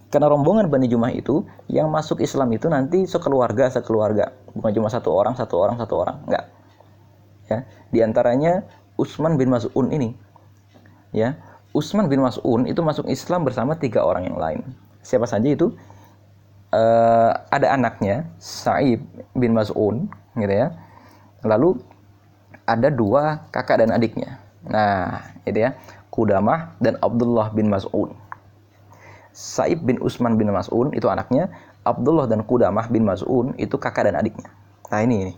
[0.08, 4.32] Karena rombongan Bani Jumah itu yang masuk Islam itu nanti sekeluarga sekeluarga.
[4.56, 6.18] Bukan cuma satu orang satu orang satu orang.
[6.24, 6.56] Enggak
[7.46, 7.62] ya
[7.94, 8.66] di antaranya
[8.98, 10.14] Utsman bin Mas'un ini.
[11.14, 11.38] Ya
[11.72, 14.60] Utsman bin Mas'un itu masuk Islam bersama tiga orang yang lain.
[15.06, 15.72] Siapa saja itu
[16.72, 19.02] uh, ada anaknya Sa'ib
[19.36, 20.72] bin Mas'un gitu ya.
[21.46, 21.78] Lalu
[22.66, 24.42] ada dua kakak dan adiknya.
[24.66, 25.78] Nah, itu ya.
[26.10, 28.16] Kudamah dan Abdullah bin Mas'un.
[29.36, 31.52] Sa'ib bin Usman bin Mas'un itu anaknya,
[31.84, 34.48] Abdullah dan Kudamah bin Mas'un itu kakak dan adiknya.
[34.88, 35.34] Nah, ini ini.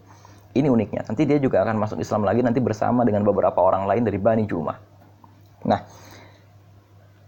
[0.55, 1.05] Ini uniknya.
[1.05, 4.49] Nanti dia juga akan masuk Islam lagi nanti bersama dengan beberapa orang lain dari Bani
[4.49, 4.79] Jumah.
[5.67, 5.81] Nah,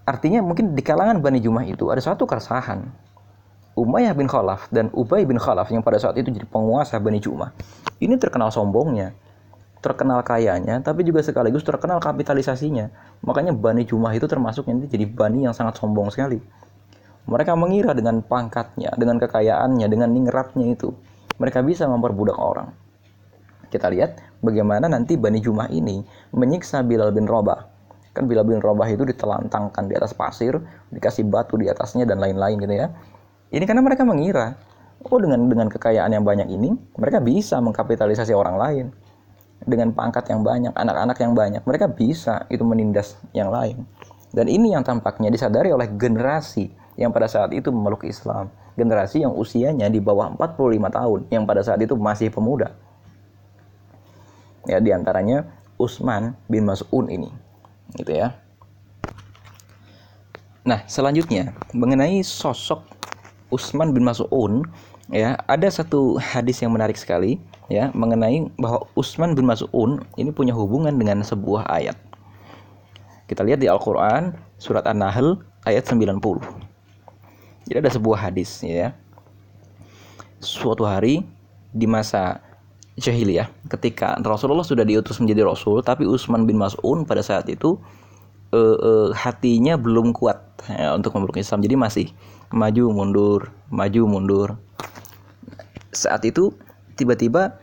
[0.06, 3.09] artinya mungkin di kalangan Bani Jumah itu ada satu keresahan
[3.78, 7.54] Umayyah bin Khalaf dan Ubay bin Khalaf yang pada saat itu jadi penguasa Bani Jumah
[8.00, 9.14] ini terkenal sombongnya
[9.80, 12.92] terkenal kayanya tapi juga sekaligus terkenal kapitalisasinya.
[13.24, 16.36] Makanya Bani Jumah itu termasuk nanti jadi Bani yang sangat sombong sekali.
[17.28, 20.92] Mereka mengira dengan pangkatnya dengan kekayaannya dengan ningratnya itu
[21.40, 22.68] mereka bisa memperbudak orang.
[23.72, 26.04] Kita lihat bagaimana nanti Bani Jumah ini
[26.36, 27.80] menyiksa Bilal bin Rabah.
[28.12, 30.60] Kan Bilal bin Rabah itu ditelantangkan di atas pasir
[30.92, 32.92] dikasih batu di atasnya dan lain-lain gitu ya
[33.50, 34.54] ini karena mereka mengira,
[35.02, 38.86] oh dengan dengan kekayaan yang banyak ini, mereka bisa mengkapitalisasi orang lain.
[39.60, 43.84] Dengan pangkat yang banyak, anak-anak yang banyak, mereka bisa itu menindas yang lain.
[44.30, 48.48] Dan ini yang tampaknya disadari oleh generasi yang pada saat itu memeluk Islam.
[48.78, 52.72] Generasi yang usianya di bawah 45 tahun, yang pada saat itu masih pemuda.
[54.64, 55.44] Ya, di antaranya
[55.76, 57.28] Usman bin Mas'un ini.
[57.98, 58.38] Gitu ya.
[60.62, 62.99] Nah, selanjutnya mengenai sosok
[63.50, 64.66] Utsman bin Mas'un
[65.10, 70.54] ya ada satu hadis yang menarik sekali ya mengenai bahwa Utsman bin Mas'un ini punya
[70.54, 71.98] hubungan dengan sebuah ayat.
[73.30, 76.18] Kita lihat di Al-Qur'an surat An-Nahl ayat 90.
[77.70, 78.90] Jadi ada sebuah hadis ya.
[80.42, 81.22] Suatu hari
[81.70, 82.42] di masa
[82.98, 87.80] jahiliyah ketika Rasulullah sudah diutus menjadi rasul tapi Utsman bin Mas'un pada saat itu
[88.52, 92.06] uh, uh, hatinya belum kuat ya, untuk memeluk Islam jadi masih
[92.50, 94.48] maju mundur maju mundur
[95.90, 96.54] saat itu
[96.94, 97.58] tiba-tiba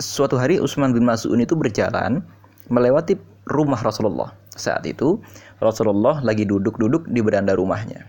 [0.00, 2.24] suatu hari Utsman bin Mas'ud itu berjalan
[2.72, 4.32] melewati rumah Rasulullah.
[4.56, 5.20] Saat itu
[5.60, 8.08] Rasulullah lagi duduk-duduk di beranda rumahnya.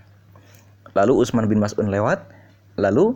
[0.95, 2.23] Lalu Utsman bin Mas'ud lewat,
[2.79, 3.15] lalu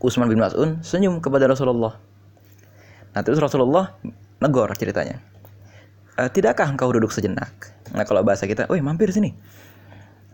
[0.00, 1.96] Utsman bin Mas'ud senyum kepada Rasulullah.
[3.16, 3.96] Nah, terus Rasulullah
[4.38, 5.18] negor ceritanya.
[6.14, 7.50] E, tidakkah engkau duduk sejenak?
[7.92, 9.34] Nah, kalau bahasa kita, "Woi, mampir sini."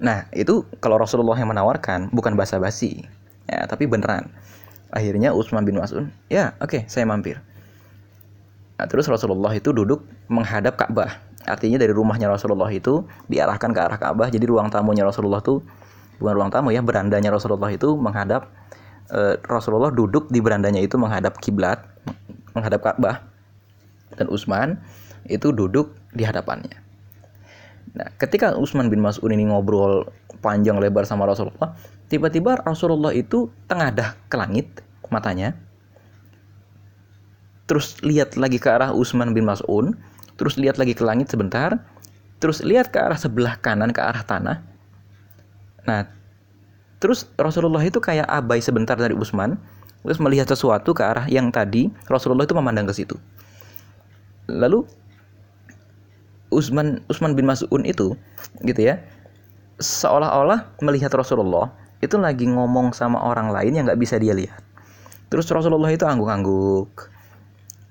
[0.02, 3.06] Nah, itu kalau Rasulullah yang menawarkan, bukan bahasa basi.
[3.46, 4.32] Ya, tapi beneran.
[4.90, 7.42] Akhirnya Utsman bin Mas'ud, "Ya, oke, okay, saya mampir."
[8.78, 11.22] Nah, terus Rasulullah itu duduk menghadap Ka'bah.
[11.44, 14.32] Artinya dari rumahnya Rasulullah itu diarahkan ke arah Ka'bah.
[14.32, 15.62] Jadi ruang tamunya Rasulullah itu
[16.18, 18.50] bukan ruang tamu ya, berandanya Rasulullah itu menghadap
[19.12, 21.84] e, Rasulullah duduk di berandanya itu menghadap kiblat,
[22.56, 23.22] menghadap Ka'bah.
[24.14, 24.80] Dan Utsman
[25.26, 26.83] itu duduk di hadapannya.
[27.92, 30.08] Nah, ketika Utsman bin Mas'ud ini ngobrol
[30.40, 31.76] panjang lebar sama Rasulullah,
[32.08, 34.80] tiba-tiba Rasulullah itu tengadah ke langit
[35.12, 35.54] matanya
[37.64, 39.96] terus lihat lagi ke arah Utsman bin Mas'un,
[40.36, 41.80] terus lihat lagi ke langit sebentar,
[42.40, 44.56] terus lihat ke arah sebelah kanan ke arah tanah.
[45.88, 46.08] Nah,
[47.00, 49.56] terus Rasulullah itu kayak abai sebentar dari Utsman,
[50.04, 53.16] terus melihat sesuatu ke arah yang tadi Rasulullah itu memandang ke situ.
[54.44, 54.84] Lalu
[56.54, 58.14] Utsman Utsman bin Mas'un itu
[58.62, 59.02] gitu ya,
[59.82, 64.62] seolah-olah melihat Rasulullah itu lagi ngomong sama orang lain yang nggak bisa dia lihat.
[65.28, 67.10] Terus Rasulullah itu angguk-angguk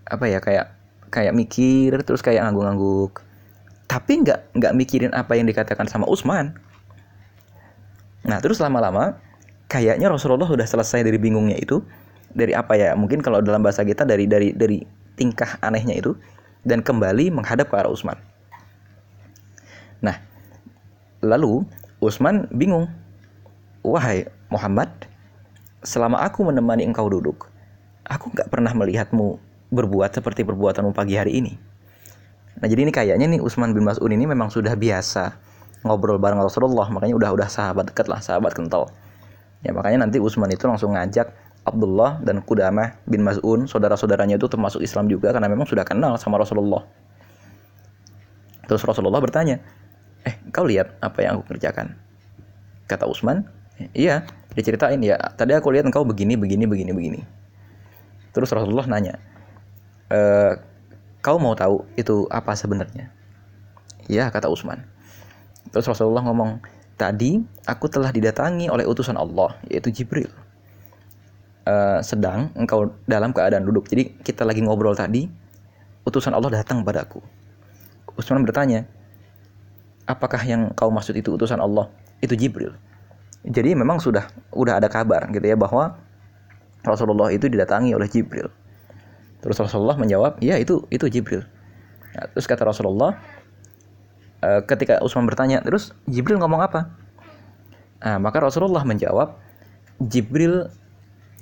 [0.07, 0.67] apa ya kayak
[1.11, 3.23] kayak mikir terus kayak ngangguk-ngangguk
[3.87, 6.55] tapi nggak nggak mikirin apa yang dikatakan sama Usman.
[8.23, 9.19] Nah terus lama-lama
[9.67, 11.83] kayaknya Rasulullah sudah selesai dari bingungnya itu
[12.33, 14.81] dari apa ya mungkin kalau dalam bahasa kita dari dari dari
[15.17, 16.17] tingkah anehnya itu
[16.65, 18.17] dan kembali menghadap ke arah Usman
[20.03, 20.19] nah
[21.23, 21.63] lalu
[22.03, 22.91] Usman bingung
[23.81, 24.91] wahai Muhammad
[25.81, 27.47] selama aku menemani engkau duduk
[28.03, 29.39] aku nggak pernah melihatmu
[29.73, 31.53] berbuat seperti perbuatanmu pagi hari ini.
[32.61, 35.33] Nah jadi ini kayaknya nih Utsman bin Mas'ud ini memang sudah biasa
[35.83, 38.93] ngobrol bareng Rasulullah, makanya udah udah sahabat dekat lah, sahabat kental.
[39.65, 41.33] Ya makanya nanti Utsman itu langsung ngajak
[41.65, 46.39] Abdullah dan Kudamah bin Mas'un, saudara-saudaranya itu termasuk Islam juga karena memang sudah kenal sama
[46.39, 46.85] Rasulullah.
[48.63, 49.59] Terus Rasulullah bertanya,
[50.23, 51.95] eh kau lihat apa yang aku kerjakan?
[52.87, 53.47] Kata Utsman,
[53.95, 55.17] iya, diceritain ya.
[55.35, 57.21] Tadi aku lihat engkau begini, begini, begini, begini.
[58.33, 59.15] Terus Rasulullah nanya,
[60.09, 60.19] e,
[61.21, 63.07] kau mau tahu itu apa sebenarnya?
[64.11, 64.83] Ya, kata Utsman.
[65.71, 66.59] Terus Rasulullah ngomong,
[66.99, 70.29] tadi aku telah didatangi oleh utusan Allah, yaitu Jibril.
[71.63, 73.87] Uh, sedang engkau dalam keadaan duduk.
[73.87, 75.23] Jadi kita lagi ngobrol tadi,
[76.03, 77.23] utusan Allah datang padaku.
[78.19, 78.83] Utsman bertanya,
[80.09, 81.89] apakah yang kau maksud itu utusan Allah?
[82.19, 82.75] Itu Jibril.
[83.43, 85.99] Jadi memang sudah udah ada kabar gitu ya bahwa
[86.83, 88.47] Rasulullah itu didatangi oleh Jibril.
[89.43, 91.43] Terus Rasulullah menjawab, "Iya, itu itu Jibril."
[92.15, 93.19] Nah, terus kata Rasulullah,
[94.39, 96.95] e, ketika Utsman bertanya, "Terus Jibril ngomong apa?"
[97.99, 99.35] Nah, maka Rasulullah menjawab,
[99.99, 100.71] "Jibril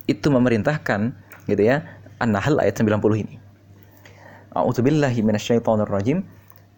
[0.09, 1.13] itu memerintahkan
[1.45, 1.85] gitu ya,
[2.17, 3.37] An-Nahl ayat 90 ini.
[4.53, 6.25] A'udzubillahi minasyaitonir rajim.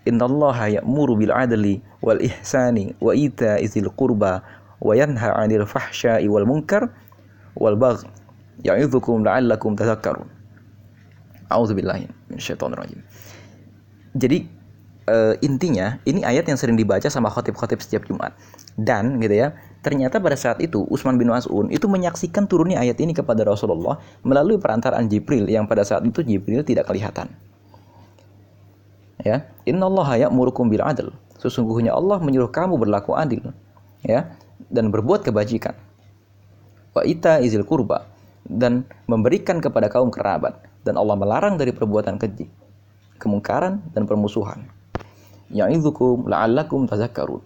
[0.04, 4.44] Innallaha ya'muru bil 'adli wal ihsani wa ita'i dzil qurba
[4.84, 6.92] wa yanha 'anil fahsya'i wal munkar
[7.56, 8.04] wal bagh
[8.62, 10.28] ya'idzukum la'allakum tadhakkarun.
[11.48, 13.00] Auzubillahiminasyaitonirrajim.
[14.14, 14.38] Jadi
[15.08, 18.36] uh, intinya ini ayat yang sering dibaca sama khotib-khotib setiap Jumat.
[18.74, 19.54] Dan gitu ya,
[19.86, 24.58] ternyata pada saat itu Utsman bin Mas'un itu menyaksikan turunnya ayat ini kepada Rasulullah melalui
[24.58, 27.30] perantaraan Jibril yang pada saat itu Jibril tidak kelihatan.
[29.22, 31.14] Ya, innallaha ya'murukum bil adl.
[31.38, 33.54] Sesungguhnya Allah menyuruh kamu berlaku adil,
[34.02, 34.34] ya,
[34.74, 35.78] dan berbuat kebajikan.
[36.98, 38.10] Wa ita izil kurba
[38.48, 42.50] dan memberikan kepada kaum kerabat dan Allah melarang dari perbuatan keji,
[43.18, 44.68] kemungkaran dan permusuhan.
[45.54, 47.44] Ya'idzukum la'allakum tazakkarun.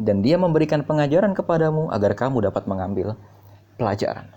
[0.00, 3.18] Dan dia memberikan pengajaran kepadamu agar kamu dapat mengambil
[3.76, 4.30] pelajaran.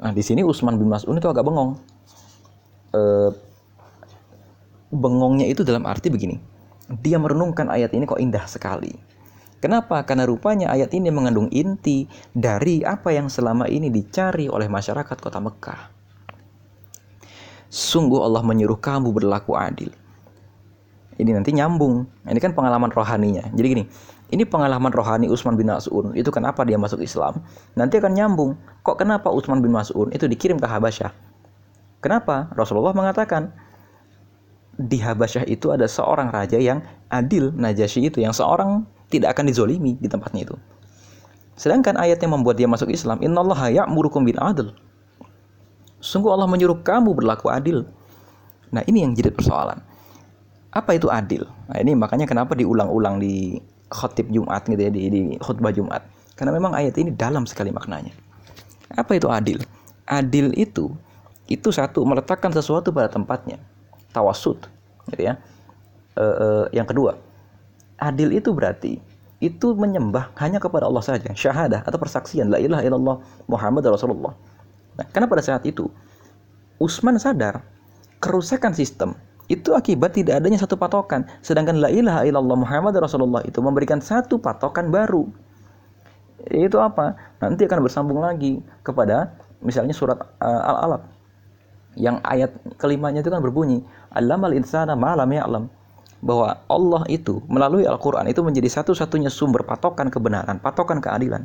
[0.00, 1.76] Nah, di sini Utsman bin Mas'un itu agak bengong.
[2.94, 3.00] E,
[4.90, 6.38] bengongnya itu dalam arti begini.
[7.02, 8.94] Dia merenungkan ayat ini kok indah sekali.
[9.58, 10.04] Kenapa?
[10.06, 12.06] Karena rupanya ayat ini mengandung inti
[12.36, 15.80] dari apa yang selama ini dicari oleh masyarakat kota Mekah.
[17.66, 19.90] Sungguh Allah menyuruh kamu berlaku adil.
[21.16, 22.04] Ini nanti nyambung.
[22.28, 23.48] Ini kan pengalaman rohaninya.
[23.56, 23.84] Jadi gini,
[24.30, 26.12] ini pengalaman rohani Utsman bin Mas'un.
[26.12, 27.40] Itu kenapa dia masuk Islam.
[27.74, 28.60] Nanti akan nyambung.
[28.84, 31.10] Kok kenapa Utsman bin Mas'un itu dikirim ke Habasyah?
[32.04, 32.52] Kenapa?
[32.52, 33.50] Rasulullah mengatakan
[34.76, 39.96] di Habasyah itu ada seorang raja yang adil, Najasyi itu yang seorang tidak akan dizolimi
[39.96, 40.56] di tempatnya itu.
[41.56, 44.76] Sedangkan ayat yang membuat dia masuk Islam, innallaha ya'murukum bil adl.
[46.04, 47.88] Sungguh Allah menyuruh kamu berlaku adil.
[48.68, 49.80] Nah, ini yang jadi persoalan.
[50.76, 51.48] Apa itu adil?
[51.72, 53.56] Nah, ini makanya kenapa diulang-ulang di
[53.88, 56.04] khotib Jumat gitu ya, di, di khutbah Jumat.
[56.36, 58.12] Karena memang ayat ini dalam sekali maknanya.
[58.92, 59.64] Apa itu adil?
[60.04, 60.92] Adil itu
[61.46, 63.56] itu satu meletakkan sesuatu pada tempatnya.
[64.16, 64.64] Tawasud,
[65.12, 65.36] gitu ya.
[66.16, 67.20] E, e, yang kedua,
[68.00, 68.96] adil itu berarti
[69.44, 73.16] itu menyembah hanya kepada Allah saja, syahadah atau persaksian la ilaha illallah
[73.52, 74.32] Muhammad Rasulullah.
[74.96, 75.92] Nah, karena pada saat itu
[76.80, 77.60] Utsman sadar
[78.24, 79.12] kerusakan sistem
[79.52, 84.40] itu akibat tidak adanya satu patokan, sedangkan la ilaha illallah Muhammad Rasulullah itu memberikan satu
[84.40, 85.28] patokan baru.
[86.50, 87.14] Itu apa?
[87.38, 91.15] Nanti akan bersambung lagi kepada misalnya surat uh, Al-Alaq
[91.96, 93.82] yang ayat kelimanya itu kan berbunyi,
[94.12, 95.64] "Allamal insana ma lam ya'lam."
[96.24, 101.44] bahwa Allah itu melalui Al-Quran itu menjadi satu-satunya sumber patokan kebenaran, patokan keadilan.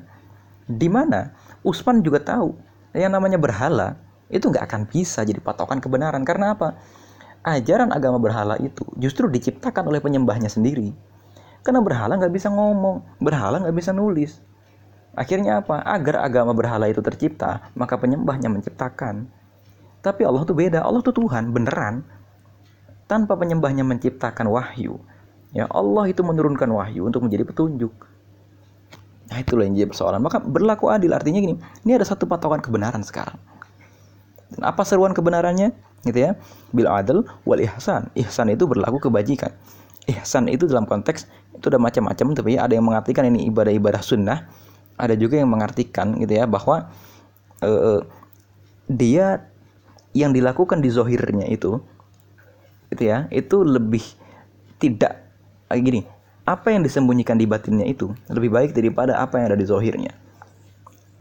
[0.65, 2.55] Di mana Usman juga tahu
[2.95, 3.99] yang namanya berhala
[4.31, 6.23] itu nggak akan bisa jadi patokan kebenaran.
[6.23, 6.79] Karena apa?
[7.41, 10.93] Ajaran agama berhala itu justru diciptakan oleh penyembahnya sendiri.
[11.61, 14.39] Karena berhala nggak bisa ngomong, berhala nggak bisa nulis.
[15.13, 15.83] Akhirnya apa?
[15.83, 19.27] Agar agama berhala itu tercipta, maka penyembahnya menciptakan.
[20.01, 22.01] Tapi Allah tuh beda, Allah tuh Tuhan, beneran
[23.05, 24.97] tanpa penyembahnya menciptakan wahyu.
[25.51, 27.93] Ya Allah itu menurunkan wahyu untuk menjadi petunjuk.
[29.31, 30.19] Nah itulah yang jadi persoalan.
[30.23, 33.37] Maka berlaku adil artinya gini, ini ada satu patokan kebenaran sekarang.
[34.51, 35.75] Dan apa seruan kebenarannya?
[36.07, 36.39] Gitu ya.
[36.73, 38.09] Bil adil wal ihsan.
[38.15, 39.53] Ihsan itu berlaku kebajikan.
[40.09, 44.49] Ihsan itu dalam konteks itu ada macam-macam tapi ada yang mengartikan ini ibadah-ibadah sunnah,
[44.97, 46.89] ada juga yang mengartikan gitu ya bahwa
[47.61, 48.01] uh,
[48.89, 49.50] dia
[50.11, 51.79] yang dilakukan di zohirnya itu
[52.91, 54.03] itu ya itu lebih
[54.77, 55.23] tidak
[55.71, 56.01] kayak gini
[56.43, 60.11] apa yang disembunyikan di batinnya itu lebih baik daripada apa yang ada di zohirnya.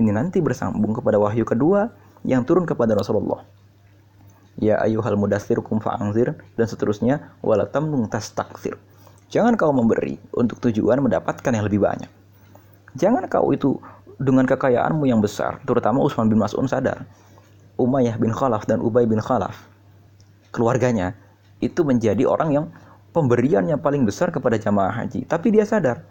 [0.01, 1.93] Ini nanti bersambung kepada wahyu kedua
[2.25, 3.45] yang turun kepada Rasulullah.
[4.57, 8.81] Ya ayuhal mudassir kum fa'angzir dan seterusnya wala tamnun tastaksir
[9.31, 12.11] jangan kau memberi untuk tujuan mendapatkan yang lebih banyak.
[12.99, 13.79] Jangan kau itu
[14.21, 17.09] dengan kekayaanmu yang besar terutama Utsman bin Mas'un sadar
[17.81, 19.71] Umayyah bin Khalaf dan Ubay bin Khalaf
[20.53, 21.15] keluarganya
[21.63, 22.67] itu menjadi orang yang
[23.15, 25.27] pemberian yang paling besar kepada jamaah haji.
[25.27, 26.03] Tapi dia sadar,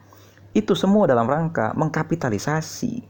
[0.56, 3.04] itu semua dalam rangka mengkapitalisasi.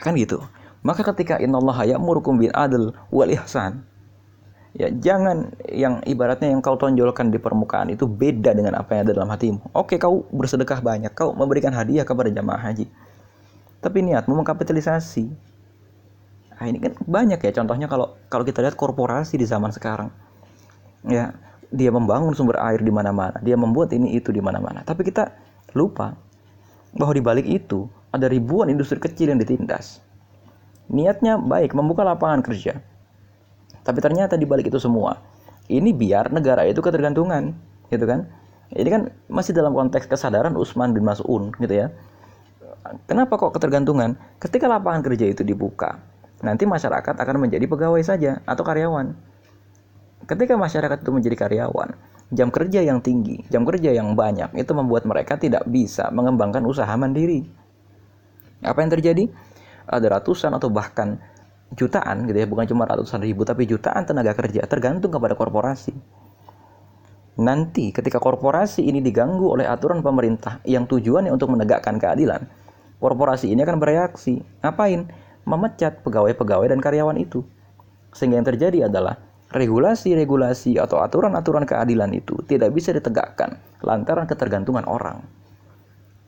[0.00, 0.40] Kan gitu.
[0.80, 3.84] Maka ketika innallaha ya'murukum bil adl wal ihsan,
[4.72, 9.12] ya jangan yang ibaratnya yang kau tonjolkan di permukaan itu beda dengan apa yang ada
[9.20, 9.60] dalam hatimu.
[9.76, 12.88] Oke, kau bersedekah banyak, kau memberikan hadiah kepada jamaah haji.
[13.80, 15.49] Tapi niatmu mengkapitalisasi.
[16.60, 20.12] Nah, ini kan banyak ya contohnya kalau kalau kita lihat korporasi di zaman sekarang
[21.08, 21.32] ya
[21.72, 24.82] dia membangun sumber air di mana-mana, dia membuat ini itu di mana-mana.
[24.82, 25.30] Tapi kita
[25.72, 26.18] lupa
[26.92, 30.02] bahwa di balik itu ada ribuan industri kecil yang ditindas.
[30.90, 32.82] Niatnya baik, membuka lapangan kerja.
[33.86, 35.22] Tapi ternyata di balik itu semua,
[35.70, 37.54] ini biar negara itu ketergantungan,
[37.94, 38.26] gitu kan?
[38.74, 41.94] Ini kan masih dalam konteks kesadaran Usman bin Mas'un, gitu ya.
[43.06, 44.18] Kenapa kok ketergantungan?
[44.42, 46.02] Ketika lapangan kerja itu dibuka,
[46.40, 49.12] nanti masyarakat akan menjadi pegawai saja atau karyawan
[50.30, 51.90] Ketika masyarakat itu menjadi karyawan,
[52.30, 56.94] jam kerja yang tinggi, jam kerja yang banyak itu membuat mereka tidak bisa mengembangkan usaha
[56.94, 57.48] mandiri.
[58.62, 59.26] Apa yang terjadi?
[59.90, 61.18] Ada ratusan atau bahkan
[61.74, 65.98] jutaan gitu ya, bukan cuma ratusan ribu tapi jutaan tenaga kerja tergantung kepada korporasi.
[67.42, 72.46] Nanti ketika korporasi ini diganggu oleh aturan pemerintah yang tujuannya untuk menegakkan keadilan,
[73.02, 74.38] korporasi ini akan bereaksi.
[74.62, 75.29] Ngapain?
[75.50, 77.42] Memecat pegawai-pegawai dan karyawan itu.
[78.14, 79.18] Sehingga yang terjadi adalah
[79.50, 85.26] regulasi-regulasi atau aturan-aturan keadilan itu tidak bisa ditegakkan lantaran ketergantungan orang.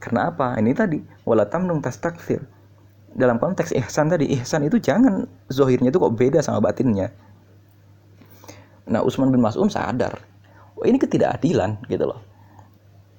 [0.03, 0.59] Karena apa?
[0.59, 2.43] Ini tadi wala tamnun tastakfir.
[3.15, 7.15] Dalam konteks ihsan tadi, ihsan itu jangan zohirnya itu kok beda sama batinnya.
[8.91, 10.19] Nah, Utsman bin Mas'un sadar,
[10.75, 12.19] oh, ini ketidakadilan gitu loh.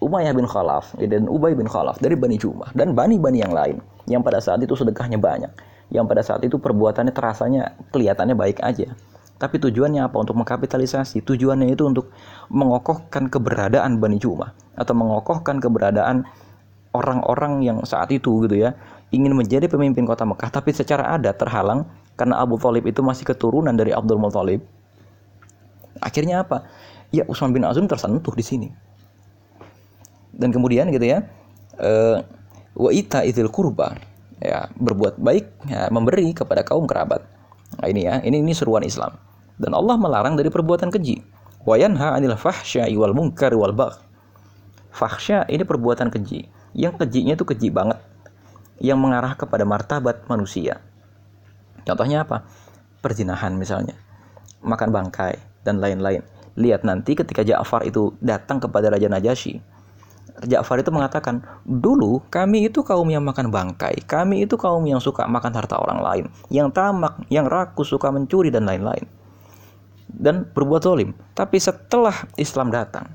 [0.04, 4.20] Umayyah bin Khalaf dan Ubay bin Khalaf dari Bani Jumah dan bani-bani yang lain yang
[4.20, 5.48] pada saat itu sedekahnya banyak,
[5.92, 8.96] yang pada saat itu perbuatannya terasanya kelihatannya baik aja
[9.44, 10.24] tapi tujuannya apa?
[10.24, 11.20] Untuk mengkapitalisasi.
[11.20, 12.16] Tujuannya itu untuk
[12.48, 16.24] mengokohkan keberadaan Bani Jumah atau mengokohkan keberadaan
[16.96, 18.78] orang-orang yang saat itu gitu ya
[19.14, 23.74] ingin menjadi pemimpin kota Mekah tapi secara adat terhalang karena Abu Thalib itu masih keturunan
[23.74, 24.62] dari Abdul Muthalib.
[26.02, 26.66] Akhirnya apa?
[27.14, 28.70] Ya Utsman bin Azum tersentuh di sini.
[30.34, 31.30] Dan kemudian gitu ya,
[31.78, 32.26] uh,
[32.74, 33.94] wa ita idzil kurba
[34.44, 37.24] ya berbuat baik ya, memberi kepada kaum kerabat.
[37.80, 39.16] Nah, ini ya, ini ini seruan Islam.
[39.56, 41.24] Dan Allah melarang dari perbuatan keji.
[41.64, 42.36] Wa yanha 'anil
[43.00, 43.96] wal munkar wal bagh.
[44.94, 46.52] Fahsya ini perbuatan keji.
[46.76, 47.98] Yang kejinya itu keji banget.
[48.84, 50.84] Yang mengarah kepada martabat manusia.
[51.88, 52.46] Contohnya apa?
[53.04, 54.00] perzinahan misalnya,
[54.64, 55.36] makan bangkai
[55.68, 56.24] dan lain-lain.
[56.56, 59.60] Lihat nanti ketika Ja'far itu datang kepada Raja Najasyi,
[60.42, 65.30] Ja'far itu mengatakan, dulu kami itu kaum yang makan bangkai, kami itu kaum yang suka
[65.30, 69.06] makan harta orang lain, yang tamak, yang rakus, suka mencuri dan lain-lain.
[70.10, 71.14] Dan berbuat zolim.
[71.38, 73.14] Tapi setelah Islam datang,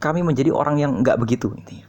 [0.00, 1.52] kami menjadi orang yang nggak begitu.
[1.52, 1.84] Intinya.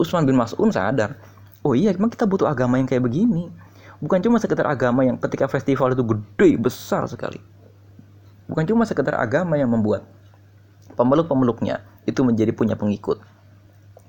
[0.00, 1.20] Usman bin Mas'un sadar,
[1.60, 3.52] oh iya emang kita butuh agama yang kayak begini.
[4.00, 7.60] Bukan cuma sekedar agama yang ketika festival itu gede, besar sekali
[8.50, 10.02] bukan cuma sekedar agama yang membuat
[10.98, 13.22] pemeluk-pemeluknya itu menjadi punya pengikut.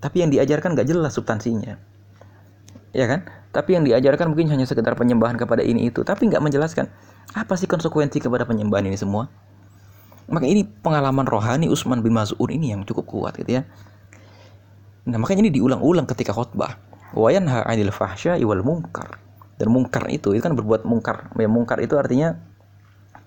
[0.02, 1.78] Tapi yang diajarkan gak jelas substansinya.
[2.92, 3.30] Ya kan?
[3.52, 6.88] Tapi yang diajarkan mungkin hanya sekedar penyembahan kepada ini itu, tapi nggak menjelaskan
[7.36, 9.28] apa sih konsekuensi kepada penyembahan ini semua.
[10.32, 13.68] Maka ini pengalaman rohani Utsman bin Mas'ud ini yang cukup kuat gitu ya.
[15.04, 16.80] Nah, makanya ini diulang-ulang ketika khutbah.
[17.12, 19.20] Wa yanha 'anil fahsya'i wal munkar.
[19.60, 21.36] Dan mungkar itu itu kan berbuat mungkar.
[21.36, 22.40] Ya, mungkar itu artinya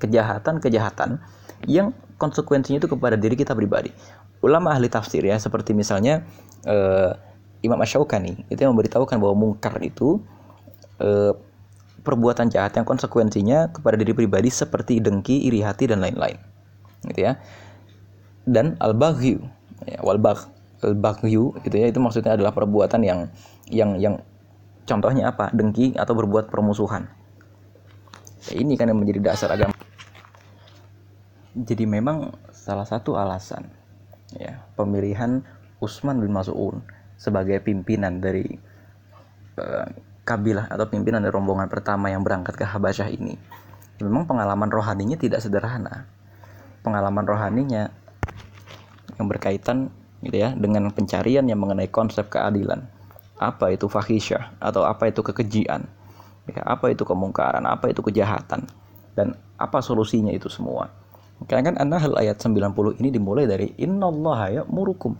[0.00, 1.20] kejahatan-kejahatan
[1.68, 3.90] yang konsekuensinya itu kepada diri kita pribadi.
[4.44, 6.22] Ulama ahli tafsir ya, seperti misalnya
[6.68, 7.16] uh,
[7.64, 10.20] Imam Asyaukani itu yang memberitahukan bahwa mungkar itu
[11.00, 11.32] uh,
[12.04, 16.36] perbuatan jahat yang konsekuensinya kepada diri pribadi seperti dengki, iri hati dan lain-lain.
[17.08, 17.40] Gitu ya.
[18.44, 19.40] Dan al-baghyu,
[19.88, 20.44] ya, wal bagh,
[20.84, 23.32] al-baghyu gitu ya, itu maksudnya adalah perbuatan yang
[23.72, 24.20] yang yang
[24.84, 25.48] contohnya apa?
[25.56, 27.08] Dengki atau berbuat permusuhan.
[28.52, 29.73] Ya, ini kan yang menjadi dasar agama
[31.54, 33.70] jadi memang salah satu alasan
[34.34, 35.46] ya pemilihan
[35.78, 36.82] Utsman bin Mas'ud
[37.14, 38.42] sebagai pimpinan dari
[39.62, 39.86] uh,
[40.26, 43.38] kabilah atau pimpinan dari rombongan pertama yang berangkat ke Habasyah ini
[44.02, 46.10] memang pengalaman rohaninya tidak sederhana.
[46.82, 47.94] Pengalaman rohaninya
[49.14, 49.94] yang berkaitan
[50.24, 52.82] gitu ya dengan pencarian yang mengenai konsep keadilan.
[53.38, 55.86] Apa itu fahisyah atau apa itu kekejian?
[56.44, 57.64] Ya, apa itu kemungkaran?
[57.64, 58.66] Apa itu kejahatan?
[59.14, 60.90] Dan apa solusinya itu semua
[61.44, 65.12] karena kan An-Nahl ayat 90 ini dimulai dari innallaha ya'murukum.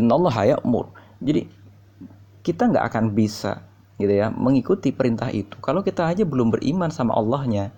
[0.00, 0.88] Innallaha ya'mur.
[1.20, 1.44] Jadi
[2.42, 3.62] kita nggak akan bisa
[4.00, 7.70] gitu ya mengikuti perintah itu kalau kita aja belum beriman sama Allahnya.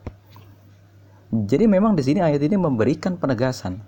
[1.35, 3.83] Jadi memang di sini ayat ini memberikan penegasan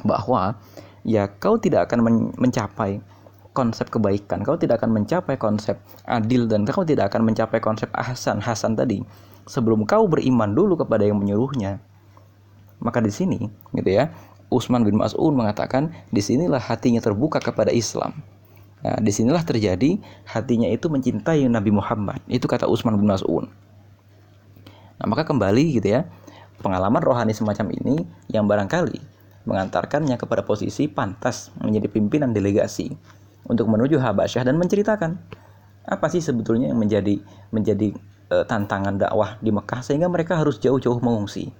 [0.00, 0.56] bahwa
[1.04, 3.04] ya kau tidak akan mencapai
[3.52, 5.76] konsep kebaikan, kau tidak akan mencapai konsep
[6.08, 9.04] adil dan kau tidak akan mencapai konsep ahsan hasan tadi
[9.44, 11.91] sebelum kau beriman dulu kepada yang menyuruhnya.
[12.82, 14.10] Maka di sini, gitu ya,
[14.50, 18.20] Utsman bin Mas'ud mengatakan, di sinilah hatinya terbuka kepada Islam.
[18.82, 22.18] Nah, di sinilah terjadi hatinya itu mencintai Nabi Muhammad.
[22.26, 23.46] Itu kata Utsman bin Mas'ud.
[24.98, 26.10] Nah, maka kembali gitu ya,
[26.58, 29.12] pengalaman rohani semacam ini yang barangkali
[29.42, 32.94] mengantarkannya kepada posisi pantas menjadi pimpinan delegasi
[33.46, 35.18] untuk menuju Habasyah dan menceritakan
[35.82, 37.18] apa sih sebetulnya yang menjadi
[37.50, 37.90] menjadi
[38.30, 41.50] e, tantangan dakwah di Mekah sehingga mereka harus jauh-jauh mengungsi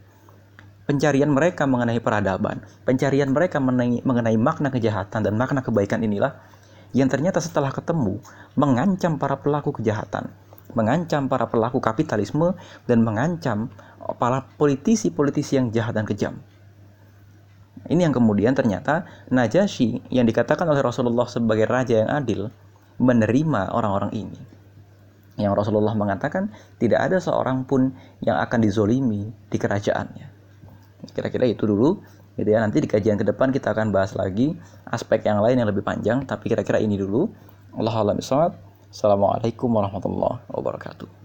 [0.87, 6.35] pencarian mereka mengenai peradaban, pencarian mereka mengenai, mengenai makna kejahatan dan makna kebaikan inilah
[6.93, 8.21] yang ternyata setelah ketemu
[8.59, 10.29] mengancam para pelaku kejahatan,
[10.77, 12.53] mengancam para pelaku kapitalisme
[12.85, 13.73] dan mengancam
[14.19, 16.35] para politisi-politisi yang jahat dan kejam.
[17.83, 22.41] Ini yang kemudian ternyata Najasyi yang dikatakan oleh Rasulullah sebagai raja yang adil
[23.03, 24.39] menerima orang-orang ini.
[25.35, 27.91] Yang Rasulullah mengatakan tidak ada seorang pun
[28.23, 30.32] yang akan dizolimi di kerajaannya.
[31.11, 31.99] Kira-kira itu dulu
[32.39, 32.63] gitu ya.
[32.63, 34.55] Nanti di kajian ke depan kita akan bahas lagi
[34.87, 37.27] aspek yang lain yang lebih panjang, tapi kira-kira ini dulu.
[37.75, 38.15] Allah
[38.93, 41.22] Assalamualaikum warahmatullahi wabarakatuh.